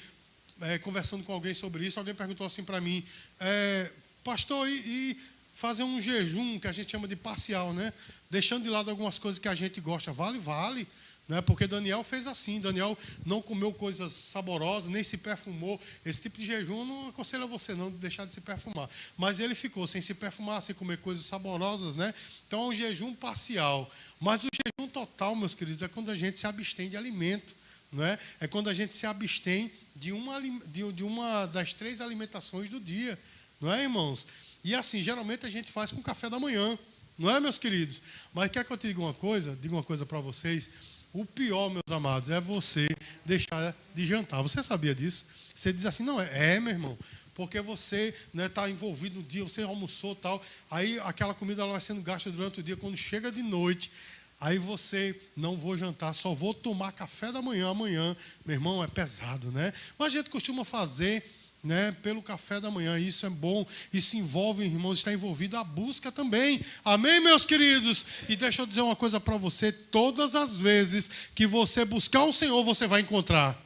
é, 0.62 0.78
conversando 0.78 1.24
com 1.24 1.34
alguém 1.34 1.54
sobre 1.54 1.86
isso. 1.86 2.00
Alguém 2.00 2.16
perguntou 2.16 2.46
assim 2.46 2.64
para 2.64 2.80
mim, 2.80 3.04
é, 3.40 3.92
pastor, 4.24 4.68
e, 4.68 4.74
e 4.74 5.18
fazer 5.54 5.84
um 5.84 6.00
jejum 6.00 6.60
que 6.60 6.68
a 6.68 6.72
gente 6.72 6.92
chama 6.92 7.08
de 7.08 7.16
parcial, 7.16 7.74
né? 7.74 7.94
Deixando 8.30 8.64
de 8.64 8.70
lado 8.70 8.90
algumas 8.90 9.18
coisas 9.18 9.40
que 9.40 9.48
a 9.48 9.56
gente 9.56 9.80
gosta. 9.80 10.12
Vale, 10.12 10.40
vale. 10.40 10.88
Né? 11.28 11.42
Porque 11.42 11.66
Daniel 11.66 12.04
fez 12.04 12.28
assim. 12.28 12.60
Daniel 12.60 12.98
não 13.26 13.42
comeu 13.42 13.74
coisas 13.74 14.12
saborosas, 14.12 14.90
nem 14.92 15.04
se 15.04 15.18
perfumou. 15.18 15.80
Esse 16.06 16.24
tipo 16.24 16.38
de 16.40 16.46
jejum 16.46 16.86
não 16.86 17.10
aconselho 17.10 17.46
a 17.46 17.48
você 17.48 17.74
não 17.74 17.90
de 17.90 17.98
deixar 17.98 18.26
de 18.26 18.34
se 18.34 18.42
perfumar. 18.42 18.90
Mas 19.18 19.40
ele 19.40 19.56
ficou 19.56 19.88
sem 19.88 20.02
se 20.02 20.14
perfumar, 20.14 20.62
sem 20.62 20.76
comer 20.76 20.98
coisas 20.98 21.26
saborosas, 21.26 21.96
né? 21.96 22.14
Então 22.48 22.64
é 22.64 22.68
um 22.68 22.74
jejum 22.74 23.14
parcial. 23.16 23.92
Mas 24.20 24.44
o 24.44 24.48
jejum 24.48 24.90
total, 24.90 25.36
meus 25.36 25.56
queridos, 25.56 25.82
é 25.82 25.88
quando 25.88 26.12
a 26.12 26.16
gente 26.16 26.38
se 26.38 26.46
abstém 26.46 26.90
de 26.90 26.98
alimento. 26.98 27.56
É? 27.98 28.20
é 28.42 28.48
quando 28.48 28.70
a 28.70 28.74
gente 28.74 28.94
se 28.94 29.06
abstém 29.06 29.72
de 29.96 30.12
uma, 30.12 30.42
de, 30.42 30.92
de 30.92 31.04
uma 31.04 31.46
das 31.46 31.74
três 31.74 32.02
alimentações 32.02 32.70
do 32.70 32.80
dia. 32.80 33.18
Não 33.62 33.74
é, 33.74 33.84
irmãos? 33.84 34.28
E 34.64 34.76
assim, 34.76 35.02
geralmente 35.02 35.46
a 35.46 35.50
gente 35.50 35.72
faz 35.72 35.92
com 35.92 36.02
café 36.02 36.30
da 36.30 36.40
manhã, 36.40 36.78
não 37.18 37.30
é, 37.30 37.40
meus 37.40 37.58
queridos? 37.58 38.02
Mas 38.34 38.52
quer 38.52 38.66
que 38.66 38.72
eu 38.72 38.78
te 38.78 38.88
diga 38.88 39.00
uma 39.00 39.14
coisa? 39.14 39.58
Diga 39.62 39.74
uma 39.74 39.84
coisa 39.84 40.06
para 40.06 40.20
vocês. 40.20 40.70
O 41.14 41.26
pior, 41.26 41.70
meus 41.70 41.90
amados, 41.90 42.30
é 42.30 42.42
você 42.42 42.88
deixar 43.24 43.74
de 43.94 44.06
jantar. 44.06 44.42
Você 44.42 44.62
sabia 44.62 44.94
disso? 44.94 45.26
Você 45.54 45.72
diz 45.72 45.86
assim, 45.86 46.04
não, 46.04 46.20
é, 46.20 46.56
é 46.56 46.60
meu 46.60 46.74
irmão, 46.74 46.98
porque 47.34 47.62
você 47.62 48.10
está 48.10 48.28
né, 48.34 48.50
tá 48.50 48.70
envolvido 48.70 49.16
no 49.16 49.24
dia, 49.24 49.44
você 49.44 49.62
almoçou 49.62 50.14
tal, 50.14 50.44
aí 50.70 51.00
aquela 51.00 51.34
comida 51.34 51.62
ela 51.62 51.72
vai 51.72 51.80
sendo 51.80 52.02
gasta 52.02 52.30
durante 52.30 52.60
o 52.60 52.64
dia, 52.64 52.76
quando 52.76 52.98
chega 52.98 53.32
de 53.32 53.42
noite, 53.42 53.92
aí 54.40 54.58
você 54.58 55.20
não 55.36 55.56
vou 55.56 55.76
jantar, 55.76 56.14
só 56.14 56.34
vou 56.34 56.54
tomar 56.54 56.92
café 56.92 57.32
da 57.32 57.42
manhã 57.42 57.70
amanhã, 57.70 58.16
meu 58.46 58.56
irmão, 58.56 58.84
é 58.84 58.88
pesado, 58.88 59.52
né? 59.52 59.74
Mas 59.98 60.14
a 60.14 60.18
gente 60.18 60.30
costuma 60.30 60.64
fazer 60.64 61.24
né, 61.66 61.96
pelo 62.04 62.22
café 62.22 62.60
da 62.60 62.70
manhã. 62.70 62.98
Isso 62.98 63.26
é 63.26 63.30
bom, 63.30 63.66
isso 63.92 64.16
envolve, 64.16 64.64
irmãos, 64.64 65.00
está 65.00 65.12
envolvido 65.12 65.58
a 65.58 65.64
busca 65.64 66.12
também. 66.12 66.64
Amém, 66.84 67.20
meus 67.22 67.44
queridos? 67.44 68.06
E 68.30 68.36
deixa 68.36 68.62
eu 68.62 68.68
dizer 68.68 68.82
uma 68.82 68.96
coisa 68.96 69.20
para 69.20 69.36
você: 69.36 69.72
todas 69.72 70.36
as 70.36 70.58
vezes 70.58 71.10
que 71.34 71.48
você 71.48 71.84
buscar 71.84 72.24
o 72.24 72.32
Senhor, 72.32 72.64
você 72.64 72.88
vai 72.88 73.02
encontrar. 73.02 73.65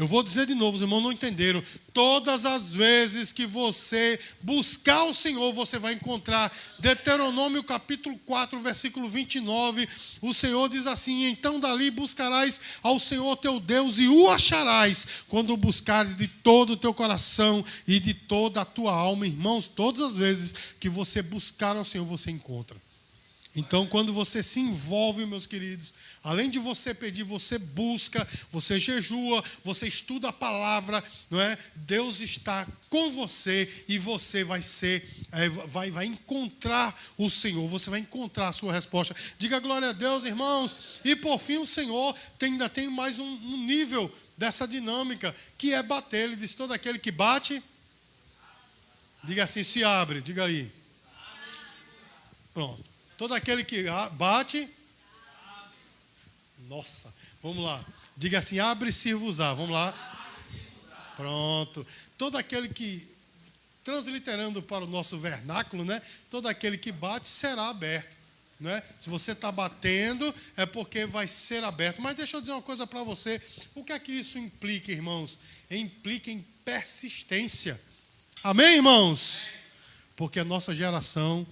Eu 0.00 0.06
vou 0.06 0.22
dizer 0.22 0.46
de 0.46 0.54
novo, 0.54 0.76
os 0.76 0.82
irmãos 0.82 1.02
não 1.02 1.12
entenderam. 1.12 1.62
Todas 1.92 2.46
as 2.46 2.72
vezes 2.72 3.32
que 3.32 3.44
você 3.44 4.18
buscar 4.40 5.04
o 5.04 5.12
Senhor, 5.12 5.52
você 5.52 5.78
vai 5.78 5.92
encontrar. 5.92 6.50
Deuteronômio 6.78 7.62
capítulo 7.62 8.16
4, 8.24 8.58
versículo 8.60 9.10
29. 9.10 9.86
O 10.22 10.32
Senhor 10.32 10.70
diz 10.70 10.86
assim: 10.86 11.26
Então 11.26 11.60
dali 11.60 11.90
buscarás 11.90 12.62
ao 12.82 12.98
Senhor 12.98 13.36
teu 13.36 13.60
Deus 13.60 13.98
e 13.98 14.08
o 14.08 14.30
acharás, 14.30 15.06
quando 15.28 15.52
o 15.52 15.56
buscares 15.58 16.16
de 16.16 16.26
todo 16.26 16.72
o 16.72 16.78
teu 16.78 16.94
coração 16.94 17.62
e 17.86 18.00
de 18.00 18.14
toda 18.14 18.62
a 18.62 18.64
tua 18.64 18.94
alma. 18.94 19.26
Irmãos, 19.26 19.68
todas 19.68 20.00
as 20.00 20.16
vezes 20.16 20.54
que 20.80 20.88
você 20.88 21.20
buscar 21.20 21.76
ao 21.76 21.84
Senhor, 21.84 22.06
você 22.06 22.30
encontra. 22.30 22.80
Então, 23.54 23.84
quando 23.84 24.12
você 24.12 24.44
se 24.44 24.60
envolve, 24.60 25.26
meus 25.26 25.44
queridos, 25.44 25.92
além 26.22 26.48
de 26.48 26.60
você 26.60 26.94
pedir, 26.94 27.24
você 27.24 27.58
busca, 27.58 28.26
você 28.50 28.78
jejua, 28.78 29.42
você 29.64 29.88
estuda 29.88 30.28
a 30.28 30.32
palavra, 30.32 31.02
não 31.28 31.40
é? 31.40 31.58
Deus 31.74 32.20
está 32.20 32.64
com 32.88 33.10
você 33.10 33.84
e 33.88 33.98
você 33.98 34.44
vai 34.44 34.62
ser, 34.62 35.04
é, 35.32 35.48
vai, 35.48 35.90
vai 35.90 36.06
encontrar 36.06 36.96
o 37.18 37.28
Senhor, 37.28 37.66
você 37.66 37.90
vai 37.90 37.98
encontrar 37.98 38.48
a 38.48 38.52
sua 38.52 38.72
resposta. 38.72 39.16
Diga 39.36 39.58
glória 39.58 39.88
a 39.88 39.92
Deus, 39.92 40.24
irmãos. 40.24 41.00
E 41.04 41.16
por 41.16 41.40
fim, 41.40 41.56
o 41.56 41.66
Senhor 41.66 42.14
tem, 42.38 42.52
ainda 42.52 42.68
tem 42.68 42.88
mais 42.88 43.18
um, 43.18 43.24
um 43.24 43.66
nível 43.66 44.14
dessa 44.38 44.66
dinâmica, 44.66 45.34
que 45.58 45.74
é 45.74 45.82
bater. 45.82 46.28
Ele 46.28 46.36
diz: 46.36 46.54
todo 46.54 46.72
aquele 46.72 47.00
que 47.00 47.10
bate, 47.10 47.60
diga 49.24 49.42
assim, 49.42 49.64
se 49.64 49.82
abre, 49.82 50.22
diga 50.22 50.44
aí. 50.44 50.70
Pronto. 52.54 52.89
Todo 53.20 53.34
aquele 53.34 53.62
que 53.62 53.84
bate. 54.12 54.66
Nossa, 56.60 57.14
vamos 57.42 57.62
lá. 57.62 57.84
Diga 58.16 58.38
assim: 58.38 58.58
abre-se-vos-á. 58.58 59.52
Vamos 59.52 59.72
lá. 59.72 59.92
Pronto. 61.18 61.86
Todo 62.16 62.38
aquele 62.38 62.70
que, 62.70 63.06
transliterando 63.84 64.62
para 64.62 64.84
o 64.84 64.86
nosso 64.86 65.18
vernáculo, 65.18 65.84
né? 65.84 66.00
Todo 66.30 66.48
aquele 66.48 66.78
que 66.78 66.90
bate 66.90 67.28
será 67.28 67.68
aberto. 67.68 68.16
Né? 68.58 68.82
Se 68.98 69.10
você 69.10 69.32
está 69.32 69.52
batendo, 69.52 70.34
é 70.56 70.64
porque 70.64 71.04
vai 71.04 71.28
ser 71.28 71.62
aberto. 71.62 72.00
Mas 72.00 72.16
deixa 72.16 72.38
eu 72.38 72.40
dizer 72.40 72.52
uma 72.52 72.62
coisa 72.62 72.86
para 72.86 73.04
você. 73.04 73.38
O 73.74 73.84
que 73.84 73.92
é 73.92 73.98
que 73.98 74.12
isso 74.12 74.38
implica, 74.38 74.90
irmãos? 74.90 75.38
Implica 75.70 76.30
em 76.30 76.40
persistência. 76.64 77.78
Amém, 78.42 78.76
irmãos? 78.76 79.46
Porque 80.16 80.40
a 80.40 80.44
nossa 80.44 80.74
geração 80.74 81.46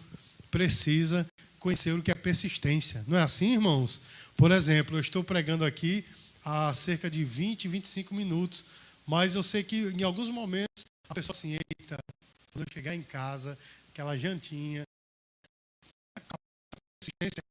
precisa 0.51 1.31
conhecer 1.59 1.93
o 1.93 2.03
que 2.03 2.11
é 2.11 2.15
persistência. 2.15 3.05
Não 3.07 3.17
é 3.17 3.23
assim, 3.23 3.53
irmãos? 3.53 4.01
Por 4.37 4.51
exemplo, 4.51 4.97
eu 4.97 5.01
estou 5.01 5.25
pregando 5.25 5.65
aqui 5.65 6.05
há 6.45 6.73
cerca 6.73 7.11
de 7.11 7.25
20, 7.25 7.69
25 7.69 8.15
minutos, 8.15 8.65
mas 9.07 9.35
eu 9.35 9.43
sei 9.43 9.63
que 9.63 9.77
em 9.77 10.03
alguns 10.03 10.29
momentos 10.29 10.85
a 11.09 11.15
pessoa 11.15 11.37
assim, 11.37 11.53
eita, 11.53 11.99
quando 12.53 12.67
eu 12.67 12.73
chegar 12.73 12.95
em 12.95 13.03
casa, 13.03 13.59
aquela 13.91 14.17
jantinha, 14.17 14.83
persistência, 17.01 17.43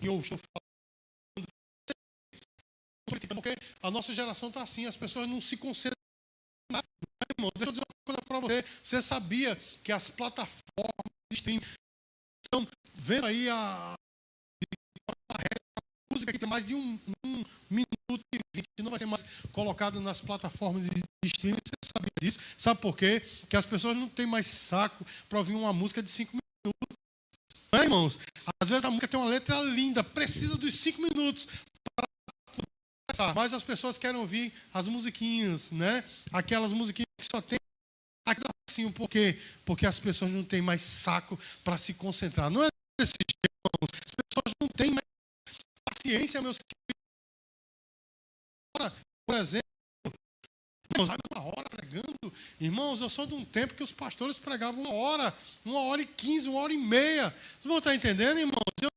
e 0.00 0.06
eu 0.06 0.18
estou 0.18 0.38
falando, 0.38 1.48
porque 3.34 3.56
a 3.82 3.90
nossa 3.90 4.14
geração 4.14 4.48
está 4.48 4.62
assim, 4.62 4.86
as 4.86 4.96
pessoas 4.96 5.28
não 5.28 5.40
se 5.40 5.56
concentram 5.56 5.96
nada. 6.70 6.86
Irmão, 7.38 7.50
deixa 7.54 7.68
eu 7.68 7.72
dizer 7.72 7.84
uma 7.84 8.04
coisa 8.04 8.22
para 8.26 8.40
você. 8.40 8.64
Você 8.82 9.02
sabia 9.02 9.56
que 9.82 9.92
as 9.92 10.10
plataformas 10.10 10.62
de 11.32 11.42
vendo 13.02 13.26
aí 13.26 13.48
a, 13.48 13.94
a 15.32 15.38
música 16.12 16.32
que 16.32 16.38
tem 16.38 16.48
mais 16.48 16.64
de 16.64 16.74
um, 16.74 17.00
um 17.26 17.44
minuto 17.68 18.22
e 18.32 18.38
vinte, 18.54 18.66
não 18.80 18.90
vai 18.90 18.98
ser 18.98 19.06
mais 19.06 19.24
colocada 19.50 19.98
nas 19.98 20.20
plataformas 20.20 20.86
de 20.86 21.02
streaming. 21.26 21.58
Você 21.64 21.90
sabe 21.98 22.08
disso? 22.20 22.38
Sabe 22.56 22.80
por 22.80 22.96
quê? 22.96 23.20
Porque 23.40 23.56
as 23.56 23.66
pessoas 23.66 23.96
não 23.96 24.08
têm 24.08 24.24
mais 24.24 24.46
saco 24.46 25.04
para 25.28 25.38
ouvir 25.38 25.54
uma 25.54 25.72
música 25.72 26.00
de 26.00 26.10
cinco 26.10 26.36
minutos. 26.36 26.96
Não 27.72 27.80
é, 27.80 27.82
irmãos? 27.84 28.20
Às 28.62 28.68
vezes 28.68 28.84
a 28.84 28.90
música 28.90 29.08
tem 29.08 29.18
uma 29.18 29.28
letra 29.28 29.60
linda, 29.62 30.04
precisa 30.04 30.56
dos 30.56 30.72
cinco 30.74 31.02
minutos 31.02 31.48
para 31.96 32.06
começar. 33.10 33.34
Mas 33.34 33.52
as 33.52 33.64
pessoas 33.64 33.98
querem 33.98 34.20
ouvir 34.20 34.52
as 34.72 34.86
musiquinhas, 34.86 35.72
né? 35.72 36.04
Aquelas 36.32 36.70
musiquinhas 36.70 37.08
que 37.18 37.26
só 37.34 37.42
tem 37.42 37.58
assim, 38.70 38.90
por 38.90 39.08
quê? 39.08 39.38
Porque 39.66 39.86
as 39.86 39.98
pessoas 39.98 40.30
não 40.30 40.44
têm 40.44 40.62
mais 40.62 40.80
saco 40.80 41.38
para 41.64 41.76
se 41.76 41.94
concentrar. 41.94 42.48
Não 42.48 42.62
é 42.62 42.68
paciência, 46.02 46.42
meus 46.42 46.58
queridos. 46.58 46.72
Por 49.26 49.36
exemplo, 49.36 49.62
irmãos, 50.94 51.16
uma 51.32 51.44
hora 51.44 51.70
pregando. 51.70 52.32
Irmãos, 52.60 53.00
eu 53.00 53.08
sou 53.08 53.26
de 53.26 53.34
um 53.34 53.44
tempo 53.44 53.74
que 53.74 53.82
os 53.82 53.92
pastores 53.92 54.38
pregavam 54.38 54.82
uma 54.82 54.92
hora, 54.92 55.34
uma 55.64 55.80
hora 55.80 56.02
e 56.02 56.06
quinze, 56.06 56.48
uma 56.48 56.60
hora 56.60 56.72
e 56.72 56.76
meia. 56.76 57.30
Vocês 57.30 57.64
vão 57.64 57.78
estar 57.78 57.94
entendendo, 57.94 58.38
irmãos? 58.38 58.58
Eu 58.80 58.88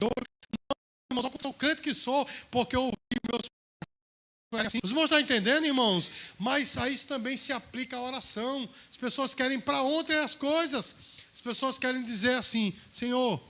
não, 0.00 0.08
irmãos, 1.12 1.30
eu 1.44 1.52
crente 1.52 1.82
que 1.82 1.94
sou, 1.94 2.26
porque 2.50 2.74
eu 2.74 2.84
ouvi 2.84 2.96
meus. 3.30 3.42
Os 4.82 4.90
irmãos 4.90 5.04
estão 5.04 5.20
entendendo, 5.20 5.64
irmãos? 5.64 6.10
Mas 6.38 6.76
a 6.76 6.88
isso 6.88 7.06
também 7.06 7.36
se 7.36 7.52
aplica 7.52 7.96
a 7.96 8.02
oração. 8.02 8.68
As 8.88 8.96
pessoas 8.96 9.32
querem 9.32 9.60
para 9.60 9.82
ontem 9.82 10.16
as 10.16 10.34
coisas. 10.34 10.96
As 11.32 11.40
pessoas 11.40 11.78
querem 11.78 12.02
dizer 12.02 12.34
assim: 12.34 12.76
Senhor, 12.90 13.40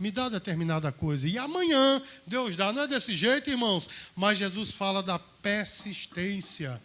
me 0.00 0.10
dá 0.10 0.28
determinada 0.28 0.90
coisa. 0.90 1.28
E 1.28 1.38
amanhã 1.38 2.02
Deus 2.26 2.56
dá. 2.56 2.72
Não 2.72 2.82
é 2.82 2.88
desse 2.88 3.14
jeito, 3.14 3.50
irmãos. 3.50 3.88
Mas 4.16 4.38
Jesus 4.38 4.72
fala 4.72 5.02
da 5.02 5.18
persistência, 5.18 6.80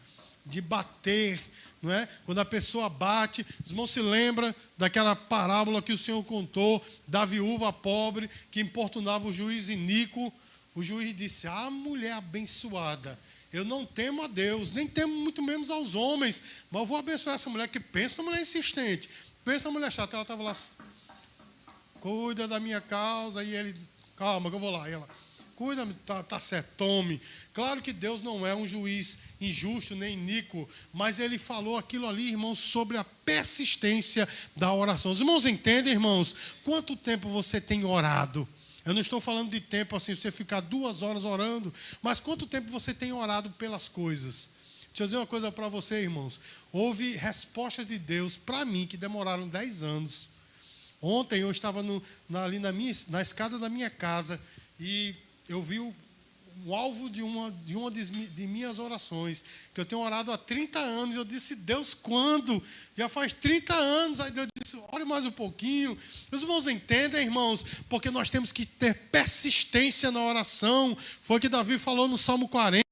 de 0.46 0.62
bater. 0.62 1.40
Não 1.82 1.92
é? 1.92 2.08
Quando 2.26 2.40
a 2.40 2.46
pessoa 2.46 2.90
bate, 2.90 3.46
os 3.64 3.72
irmãos 3.72 3.92
se 3.92 4.02
lembram 4.02 4.54
daquela 4.78 5.16
parábola 5.16 5.82
que 5.82 5.94
o 5.94 5.98
Senhor 5.98 6.24
contou 6.24 6.86
da 7.08 7.26
viúva 7.26 7.72
pobre 7.72 8.30
que 8.52 8.60
importunava 8.60 9.28
o 9.28 9.34
juiz 9.34 9.70
Inico. 9.70 10.32
O 10.76 10.84
juiz 10.84 11.16
disse: 11.16 11.48
Ah, 11.48 11.72
mulher 11.72 12.14
abençoada 12.14 13.18
eu 13.56 13.64
não 13.64 13.86
temo 13.86 14.22
a 14.22 14.28
Deus, 14.28 14.74
nem 14.74 14.86
temo 14.86 15.16
muito 15.16 15.42
menos 15.42 15.70
aos 15.70 15.96
homens, 15.96 16.42
mas 16.70 16.82
eu 16.82 16.86
vou 16.86 16.98
abençoar 16.98 17.36
essa 17.36 17.50
mulher 17.50 17.70
que 17.70 17.80
pensa 17.80 18.22
mulher 18.22 18.42
insistente, 18.42 19.10
pensa 19.46 19.72
mulher 19.72 19.90
chata. 19.94 20.18
Ela 20.18 20.24
estava 20.24 20.44
lá, 20.44 20.54
cuida 22.06 22.48
da 22.48 22.60
minha 22.60 22.80
causa, 22.80 23.44
e 23.44 23.56
ele, 23.56 23.76
calma 24.16 24.52
que 24.52 24.56
eu 24.56 24.60
vou 24.60 24.70
lá. 24.70 24.88
E 24.88 24.94
ela, 24.94 25.10
cuida, 25.56 25.88
tá, 26.06 26.22
tá 26.22 26.40
certo, 26.40 26.68
tome. 26.78 27.20
Claro 27.52 27.82
que 27.82 27.92
Deus 27.92 28.22
não 28.22 28.46
é 28.46 28.54
um 28.54 28.68
juiz 28.68 29.18
injusto 29.42 29.96
nem 29.96 30.14
iníquo, 30.14 30.70
mas 30.94 31.20
ele 31.20 31.40
falou 31.40 31.76
aquilo 31.76 32.08
ali, 32.08 32.30
irmãos, 32.30 32.60
sobre 32.60 32.96
a 32.96 33.04
persistência 33.04 34.30
da 34.56 34.72
oração. 34.72 35.14
Os 35.14 35.20
irmãos 35.20 35.48
entendem, 35.48 35.94
irmãos, 35.94 36.36
quanto 36.64 36.96
tempo 36.96 37.28
você 37.28 37.60
tem 37.60 37.84
orado? 37.84 38.48
Eu 38.86 38.94
não 38.94 39.02
estou 39.02 39.20
falando 39.20 39.50
de 39.50 39.60
tempo 39.60 39.96
assim, 39.96 40.14
você 40.14 40.32
ficar 40.32 40.60
duas 40.60 41.02
horas 41.02 41.26
orando, 41.26 41.74
mas 42.04 42.20
quanto 42.20 42.46
tempo 42.46 42.70
você 42.70 42.94
tem 42.94 43.14
orado 43.14 43.50
pelas 43.50 43.90
coisas? 43.90 44.52
Deixa 44.90 45.02
eu 45.02 45.08
dizer 45.08 45.18
uma 45.18 45.26
coisa 45.26 45.52
para 45.52 45.68
você, 45.70 46.04
irmãos. 46.04 46.40
Houve 46.72 47.16
respostas 47.16 47.88
de 47.88 47.98
Deus 47.98 48.38
para 48.38 48.64
mim 48.64 48.86
que 48.86 48.96
demoraram 48.96 49.48
dez 49.48 49.82
anos. 49.82 50.35
Ontem 51.02 51.42
eu 51.42 51.52
estava 51.52 51.84
no, 51.84 52.02
na, 52.30 52.44
ali 52.44 52.60
na, 52.60 52.72
minha, 52.72 52.94
na 53.10 53.22
escada 53.22 53.60
da 53.60 53.70
minha 53.70 53.90
casa 53.90 54.40
e 54.80 55.16
eu 55.48 55.62
vi 55.62 55.80
o 55.80 55.94
o 56.66 56.74
alvo 56.74 57.10
de 57.10 57.22
uma, 57.22 57.52
de 57.64 57.76
uma 57.76 57.92
de, 57.92 58.06
de 58.06 58.48
minhas 58.48 58.80
orações, 58.80 59.44
que 59.74 59.82
eu 59.82 59.86
tenho 59.86 60.02
orado 60.02 60.32
há 60.32 60.38
30 60.38 60.80
anos. 60.80 61.16
Eu 61.16 61.26
disse, 61.26 61.56
Deus, 61.56 61.94
quando? 61.94 62.62
Já 62.98 63.10
faz 63.10 63.34
30 63.34 63.74
anos. 63.74 64.20
Aí 64.20 64.32
Deus 64.32 64.48
disse, 64.60 64.78
ore 64.92 65.06
mais 65.06 65.26
um 65.26 65.32
pouquinho. 65.32 65.98
Os 66.32 66.42
irmãos 66.42 66.68
entendem, 66.68 67.24
irmãos, 67.24 67.64
porque 67.90 68.10
nós 68.10 68.30
temos 68.30 68.52
que 68.52 68.66
ter 68.66 68.96
persistência 69.12 70.12
na 70.12 70.24
oração. 70.24 70.98
Foi 71.22 71.38
o 71.38 71.40
que 71.40 71.50
Davi 71.50 71.78
falou 71.78 72.08
no 72.08 72.18
Salmo 72.18 72.48
40. 72.48 72.84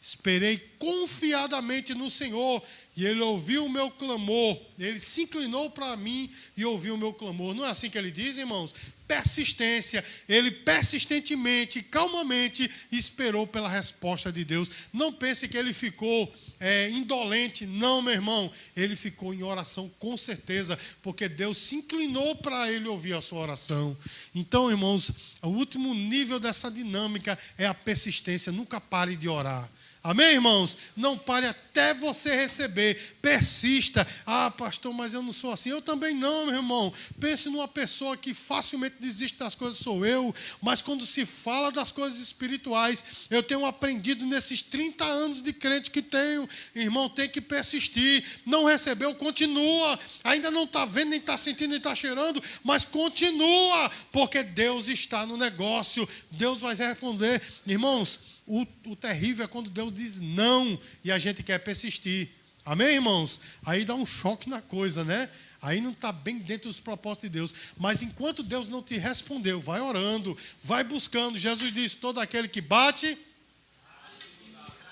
Esperei 0.00 0.56
confiadamente 0.78 1.94
no 1.94 2.10
Senhor 2.10 2.62
e 2.96 3.06
ele 3.06 3.20
ouviu 3.20 3.64
o 3.64 3.70
meu 3.70 3.90
clamor. 3.90 4.60
Ele 4.78 4.98
se 4.98 5.22
inclinou 5.22 5.70
para 5.70 5.96
mim 5.96 6.30
e 6.56 6.64
ouviu 6.64 6.94
o 6.94 6.98
meu 6.98 7.12
clamor. 7.12 7.54
Não 7.54 7.64
é 7.64 7.70
assim 7.70 7.88
que 7.88 7.98
ele 7.98 8.10
diz, 8.10 8.36
irmãos? 8.36 8.74
persistência, 9.10 10.04
ele 10.28 10.52
persistentemente, 10.52 11.82
calmamente 11.82 12.70
esperou 12.92 13.44
pela 13.44 13.68
resposta 13.68 14.30
de 14.30 14.44
Deus. 14.44 14.70
Não 14.92 15.12
pense 15.12 15.48
que 15.48 15.58
ele 15.58 15.72
ficou 15.72 16.32
é, 16.60 16.88
indolente, 16.90 17.66
não, 17.66 18.00
meu 18.00 18.12
irmão. 18.12 18.52
Ele 18.76 18.94
ficou 18.94 19.34
em 19.34 19.42
oração 19.42 19.90
com 19.98 20.16
certeza, 20.16 20.78
porque 21.02 21.28
Deus 21.28 21.58
se 21.58 21.74
inclinou 21.74 22.36
para 22.36 22.70
ele 22.70 22.86
ouvir 22.86 23.14
a 23.14 23.20
sua 23.20 23.40
oração. 23.40 23.96
Então, 24.32 24.70
irmãos, 24.70 25.10
o 25.42 25.48
último 25.48 25.92
nível 25.92 26.38
dessa 26.38 26.70
dinâmica 26.70 27.36
é 27.58 27.66
a 27.66 27.74
persistência. 27.74 28.52
Nunca 28.52 28.80
pare 28.80 29.16
de 29.16 29.28
orar. 29.28 29.68
Amém, 30.02 30.32
irmãos? 30.32 30.78
Não 30.96 31.16
pare 31.16 31.44
até 31.44 31.92
você 31.92 32.34
receber. 32.34 33.18
Persista. 33.20 34.06
Ah, 34.24 34.50
pastor, 34.50 34.94
mas 34.94 35.12
eu 35.12 35.22
não 35.22 35.32
sou 35.32 35.52
assim. 35.52 35.68
Eu 35.68 35.82
também 35.82 36.14
não, 36.14 36.46
meu 36.46 36.56
irmão. 36.56 36.90
Pense 37.20 37.50
numa 37.50 37.68
pessoa 37.68 38.16
que 38.16 38.32
facilmente 38.32 38.96
desiste 38.98 39.36
das 39.36 39.54
coisas, 39.54 39.78
sou 39.78 40.06
eu. 40.06 40.34
Mas 40.62 40.80
quando 40.80 41.04
se 41.04 41.26
fala 41.26 41.70
das 41.70 41.92
coisas 41.92 42.18
espirituais, 42.18 43.04
eu 43.28 43.42
tenho 43.42 43.66
aprendido 43.66 44.24
nesses 44.24 44.62
30 44.62 45.04
anos 45.04 45.42
de 45.42 45.52
crente 45.52 45.90
que 45.90 46.00
tenho. 46.00 46.48
Irmão, 46.74 47.10
tem 47.10 47.28
que 47.28 47.42
persistir. 47.42 48.24
Não 48.46 48.64
recebeu, 48.64 49.14
continua. 49.14 49.98
Ainda 50.24 50.50
não 50.50 50.64
está 50.64 50.86
vendo, 50.86 51.10
nem 51.10 51.18
está 51.18 51.36
sentindo, 51.36 51.68
nem 51.68 51.78
está 51.78 51.94
cheirando, 51.94 52.42
mas 52.64 52.86
continua. 52.86 53.90
Porque 54.10 54.42
Deus 54.42 54.88
está 54.88 55.26
no 55.26 55.36
negócio. 55.36 56.08
Deus 56.30 56.60
vai 56.60 56.74
responder. 56.74 57.42
Irmãos, 57.66 58.39
o, 58.50 58.66
o 58.86 58.96
terrível 58.96 59.44
é 59.44 59.48
quando 59.48 59.70
Deus 59.70 59.94
diz 59.94 60.18
não 60.18 60.76
e 61.04 61.12
a 61.12 61.20
gente 61.20 61.40
quer 61.40 61.60
persistir. 61.60 62.30
Amém, 62.64 62.94
irmãos? 62.94 63.40
Aí 63.64 63.84
dá 63.84 63.94
um 63.94 64.04
choque 64.04 64.50
na 64.50 64.60
coisa, 64.60 65.04
né? 65.04 65.30
Aí 65.62 65.80
não 65.80 65.92
está 65.92 66.10
bem 66.10 66.38
dentro 66.38 66.68
dos 66.68 66.80
propósitos 66.80 67.30
de 67.30 67.38
Deus. 67.38 67.54
Mas 67.78 68.02
enquanto 68.02 68.42
Deus 68.42 68.68
não 68.68 68.82
te 68.82 68.96
respondeu, 68.96 69.60
vai 69.60 69.80
orando, 69.80 70.36
vai 70.60 70.82
buscando. 70.82 71.38
Jesus 71.38 71.72
disse: 71.72 71.98
todo 71.98 72.18
aquele 72.18 72.48
que 72.48 72.60
bate, 72.60 73.16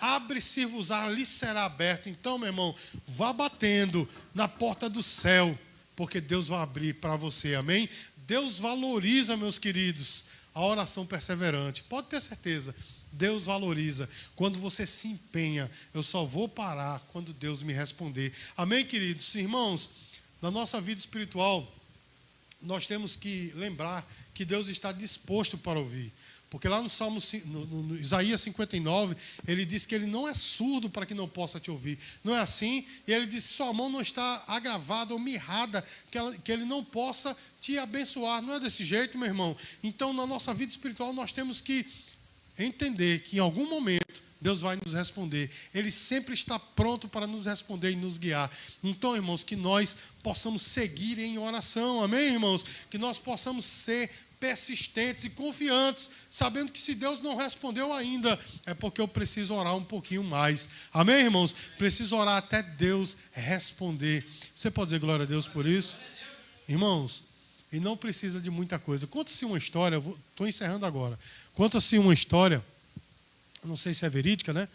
abre-se-vos-á, 0.00 1.08
lhe 1.08 1.26
será 1.26 1.64
aberto. 1.64 2.08
Então, 2.08 2.38
meu 2.38 2.50
irmão, 2.50 2.72
vá 3.08 3.32
batendo 3.32 4.08
na 4.32 4.46
porta 4.46 4.88
do 4.88 5.02
céu, 5.02 5.58
porque 5.96 6.20
Deus 6.20 6.46
vai 6.46 6.60
abrir 6.60 6.94
para 6.94 7.16
você. 7.16 7.56
Amém? 7.56 7.88
Deus 8.18 8.58
valoriza, 8.58 9.36
meus 9.36 9.58
queridos, 9.58 10.26
a 10.58 10.64
oração 10.64 11.06
perseverante. 11.06 11.84
Pode 11.84 12.08
ter 12.08 12.20
certeza. 12.20 12.74
Deus 13.12 13.44
valoriza. 13.44 14.08
Quando 14.34 14.58
você 14.58 14.88
se 14.88 15.06
empenha, 15.06 15.70
eu 15.94 16.02
só 16.02 16.24
vou 16.24 16.48
parar 16.48 16.98
quando 17.12 17.32
Deus 17.32 17.62
me 17.62 17.72
responder. 17.72 18.32
Amém, 18.56 18.84
queridos? 18.84 19.36
Irmãos, 19.36 19.88
na 20.42 20.50
nossa 20.50 20.80
vida 20.80 20.98
espiritual, 20.98 21.72
nós 22.60 22.88
temos 22.88 23.14
que 23.14 23.52
lembrar 23.54 24.04
que 24.34 24.44
Deus 24.44 24.66
está 24.66 24.90
disposto 24.90 25.56
para 25.56 25.78
ouvir. 25.78 26.12
Porque 26.50 26.66
lá 26.66 26.80
no 26.80 26.88
Salmo 26.88 27.20
no, 27.44 27.66
no, 27.66 27.96
Isaías 27.96 28.40
59, 28.40 29.14
ele 29.46 29.66
diz 29.66 29.84
que 29.84 29.94
ele 29.94 30.06
não 30.06 30.26
é 30.26 30.32
surdo 30.32 30.88
para 30.88 31.04
que 31.04 31.12
não 31.12 31.28
possa 31.28 31.60
te 31.60 31.70
ouvir. 31.70 31.98
Não 32.24 32.34
é 32.34 32.40
assim? 32.40 32.86
E 33.06 33.12
ele 33.12 33.26
diz: 33.26 33.44
sua 33.44 33.72
mão 33.72 33.90
não 33.90 34.00
está 34.00 34.44
agravada 34.46 35.12
ou 35.12 35.20
mirrada, 35.20 35.84
que, 36.10 36.16
ela, 36.16 36.36
que 36.36 36.50
ele 36.50 36.64
não 36.64 36.82
possa 36.82 37.36
te 37.60 37.76
abençoar. 37.76 38.40
Não 38.40 38.54
é 38.54 38.60
desse 38.60 38.82
jeito, 38.82 39.18
meu 39.18 39.28
irmão? 39.28 39.54
Então, 39.82 40.12
na 40.14 40.26
nossa 40.26 40.54
vida 40.54 40.70
espiritual, 40.70 41.12
nós 41.12 41.32
temos 41.32 41.60
que 41.60 41.84
entender 42.58 43.20
que 43.20 43.36
em 43.36 43.40
algum 43.40 43.68
momento 43.68 44.22
Deus 44.40 44.60
vai 44.60 44.78
nos 44.82 44.94
responder. 44.94 45.50
Ele 45.74 45.90
sempre 45.90 46.32
está 46.32 46.58
pronto 46.58 47.08
para 47.08 47.26
nos 47.26 47.46
responder 47.46 47.90
e 47.90 47.96
nos 47.96 48.18
guiar. 48.18 48.50
Então, 48.82 49.16
irmãos, 49.16 49.42
que 49.42 49.56
nós 49.56 49.96
possamos 50.22 50.62
seguir 50.62 51.18
em 51.18 51.38
oração. 51.38 52.02
Amém, 52.02 52.34
irmãos? 52.34 52.64
Que 52.88 52.98
nós 52.98 53.18
possamos 53.18 53.64
ser 53.64 54.10
persistentes 54.40 55.24
e 55.24 55.30
confiantes, 55.30 56.10
sabendo 56.30 56.72
que 56.72 56.80
se 56.80 56.94
Deus 56.94 57.22
não 57.22 57.36
respondeu 57.36 57.92
ainda, 57.92 58.38
é 58.64 58.74
porque 58.74 59.00
eu 59.00 59.08
preciso 59.08 59.54
orar 59.54 59.76
um 59.76 59.84
pouquinho 59.84 60.22
mais. 60.22 60.68
Amém, 60.92 61.24
irmãos? 61.24 61.54
Preciso 61.76 62.16
orar 62.16 62.36
até 62.36 62.62
Deus 62.62 63.16
responder. 63.32 64.24
Você 64.54 64.70
pode 64.70 64.86
dizer 64.86 65.00
glória 65.00 65.24
a 65.24 65.26
Deus 65.26 65.48
por 65.48 65.66
isso? 65.66 65.98
Irmãos, 66.68 67.22
e 67.72 67.80
não 67.80 67.96
precisa 67.96 68.40
de 68.40 68.50
muita 68.50 68.78
coisa. 68.78 69.06
Conta-se 69.06 69.44
uma 69.44 69.58
história, 69.58 69.96
estou 70.30 70.46
encerrando 70.46 70.86
agora. 70.86 71.18
Conta-se 71.54 71.98
uma 71.98 72.14
história, 72.14 72.64
não 73.64 73.76
sei 73.76 73.92
se 73.92 74.06
é 74.06 74.08
verídica, 74.08 74.52
né? 74.52 74.68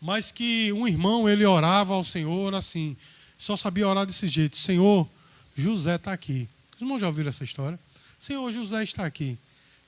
Mas 0.00 0.30
que 0.30 0.72
um 0.72 0.86
irmão, 0.86 1.28
ele 1.28 1.44
orava 1.44 1.94
ao 1.94 2.04
Senhor 2.04 2.54
assim, 2.54 2.96
só 3.38 3.56
sabia 3.56 3.88
orar 3.88 4.04
desse 4.04 4.28
jeito: 4.28 4.56
Senhor, 4.56 5.08
José 5.56 5.94
está 5.94 6.12
aqui. 6.12 6.48
Os 6.74 6.82
irmãos 6.82 7.00
já 7.00 7.06
ouviram 7.06 7.30
essa 7.30 7.44
história? 7.44 7.78
Senhor, 8.24 8.50
José 8.50 8.82
está 8.82 9.04
aqui. 9.04 9.38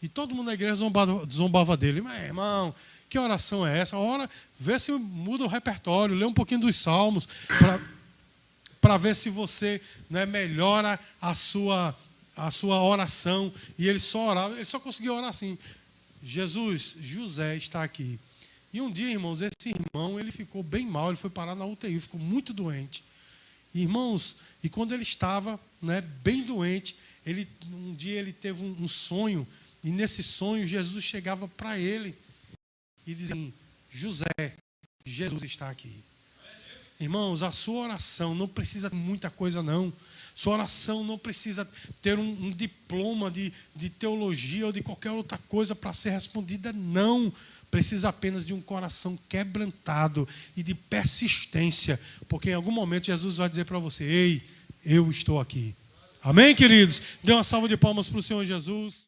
E 0.03 0.09
todo 0.09 0.35
mundo 0.35 0.49
na 0.49 0.55
igreja 0.55 0.75
zombava, 0.75 1.27
zombava 1.33 1.75
dele. 1.75 2.03
Mas, 2.03 2.23
irmão, 2.23 2.75
que 3.09 3.19
oração 3.19 3.67
é 3.67 3.79
essa? 3.79 3.97
Ora, 3.97 4.29
vê 4.59 4.79
se 4.79 4.93
muda 4.93 5.45
o 5.45 5.49
repertório, 5.49 6.15
lê 6.15 6.27
um 6.27 6.35
pouquinho 6.35 6.61
dos 6.61 6.77
salmos, 6.77 7.27
para 8.79 8.99
ver 8.99 9.17
se 9.17 9.31
você 9.31 9.81
né, 10.11 10.27
melhora 10.27 11.01
a 11.21 11.33
sua 11.33 11.97
a 12.37 12.51
sua 12.51 12.83
oração, 12.83 13.51
e 13.79 13.89
ele 13.89 13.99
só 13.99 14.29
orava, 14.29 14.55
ele 14.57 14.65
só 14.67 14.79
conseguia 14.79 15.11
orar 15.11 15.31
assim. 15.31 15.57
Jesus, 16.23 16.97
José 17.01 17.57
está 17.57 17.83
aqui. 17.83 18.21
E 18.71 18.83
um 18.83 18.91
dia, 18.91 19.11
irmãos, 19.11 19.41
esse 19.41 19.71
irmão, 19.71 20.21
ele 20.21 20.31
ficou 20.31 20.63
bem 20.63 20.85
mal, 20.85 21.09
ele 21.09 21.17
foi 21.17 21.31
parar 21.31 21.55
na 21.55 21.65
UTI, 21.65 21.99
ficou 21.99 22.21
muito 22.21 22.53
doente. 22.53 23.03
Irmãos, 23.75 24.37
e 24.63 24.69
quando 24.69 24.93
ele 24.93 25.03
estava 25.03 25.59
né, 25.81 26.03
bem 26.23 26.43
doente, 26.43 26.95
ele, 27.27 27.49
um 27.73 27.95
dia 27.95 28.19
ele 28.19 28.33
teve 28.33 28.65
um, 28.65 28.85
um 28.85 28.89
sonho, 28.89 29.47
e 29.83 29.91
nesse 29.91 30.23
sonho 30.23 30.65
Jesus 30.65 31.05
chegava 31.05 31.49
para 31.49 31.79
ele 31.79 32.17
e 33.07 33.15
dizia 33.15 33.35
assim, 33.35 33.53
José, 33.91 34.57
Jesus 35.05 35.43
está 35.43 35.69
aqui. 35.69 36.05
Irmãos, 36.99 37.43
a 37.43 37.53
sua 37.53 37.83
oração 37.83 38.35
não 38.35 38.49
precisa 38.49 38.89
de 38.89 38.97
muita 38.97 39.29
coisa, 39.29 39.63
não. 39.63 39.93
Sua 40.35 40.55
oração 40.55 41.05
não 41.05 41.19
precisa 41.19 41.69
ter 42.01 42.19
um, 42.19 42.47
um 42.47 42.51
diploma 42.51 43.31
de, 43.31 43.53
de 43.75 43.91
teologia 43.91 44.67
ou 44.67 44.73
de 44.73 44.83
qualquer 44.83 45.11
outra 45.11 45.37
coisa 45.37 45.75
para 45.75 45.93
ser 45.93 46.11
respondida, 46.11 46.73
não. 46.73 47.33
Precisa 47.71 48.09
apenas 48.09 48.47
de 48.47 48.55
um 48.55 48.61
coração 48.61 49.19
quebrantado 49.29 50.27
e 50.57 50.63
de 50.63 50.75
persistência, 50.75 52.01
porque 52.29 52.51
em 52.51 52.55
algum 52.55 52.71
momento 52.71 53.07
Jesus 53.07 53.37
vai 53.37 53.49
dizer 53.49 53.65
para 53.65 53.79
você: 53.79 54.05
Ei, 54.05 54.43
eu 54.85 55.11
estou 55.11 55.39
aqui. 55.39 55.75
Amém, 56.27 56.57
queridos? 56.57 57.01
Dê 57.23 57.33
uma 57.33 57.45
salva 57.45 57.69
de 57.69 57.77
palmas 57.77 58.09
para 58.09 58.19
o 58.19 58.23
Senhor 58.23 58.45
Jesus. 58.45 59.06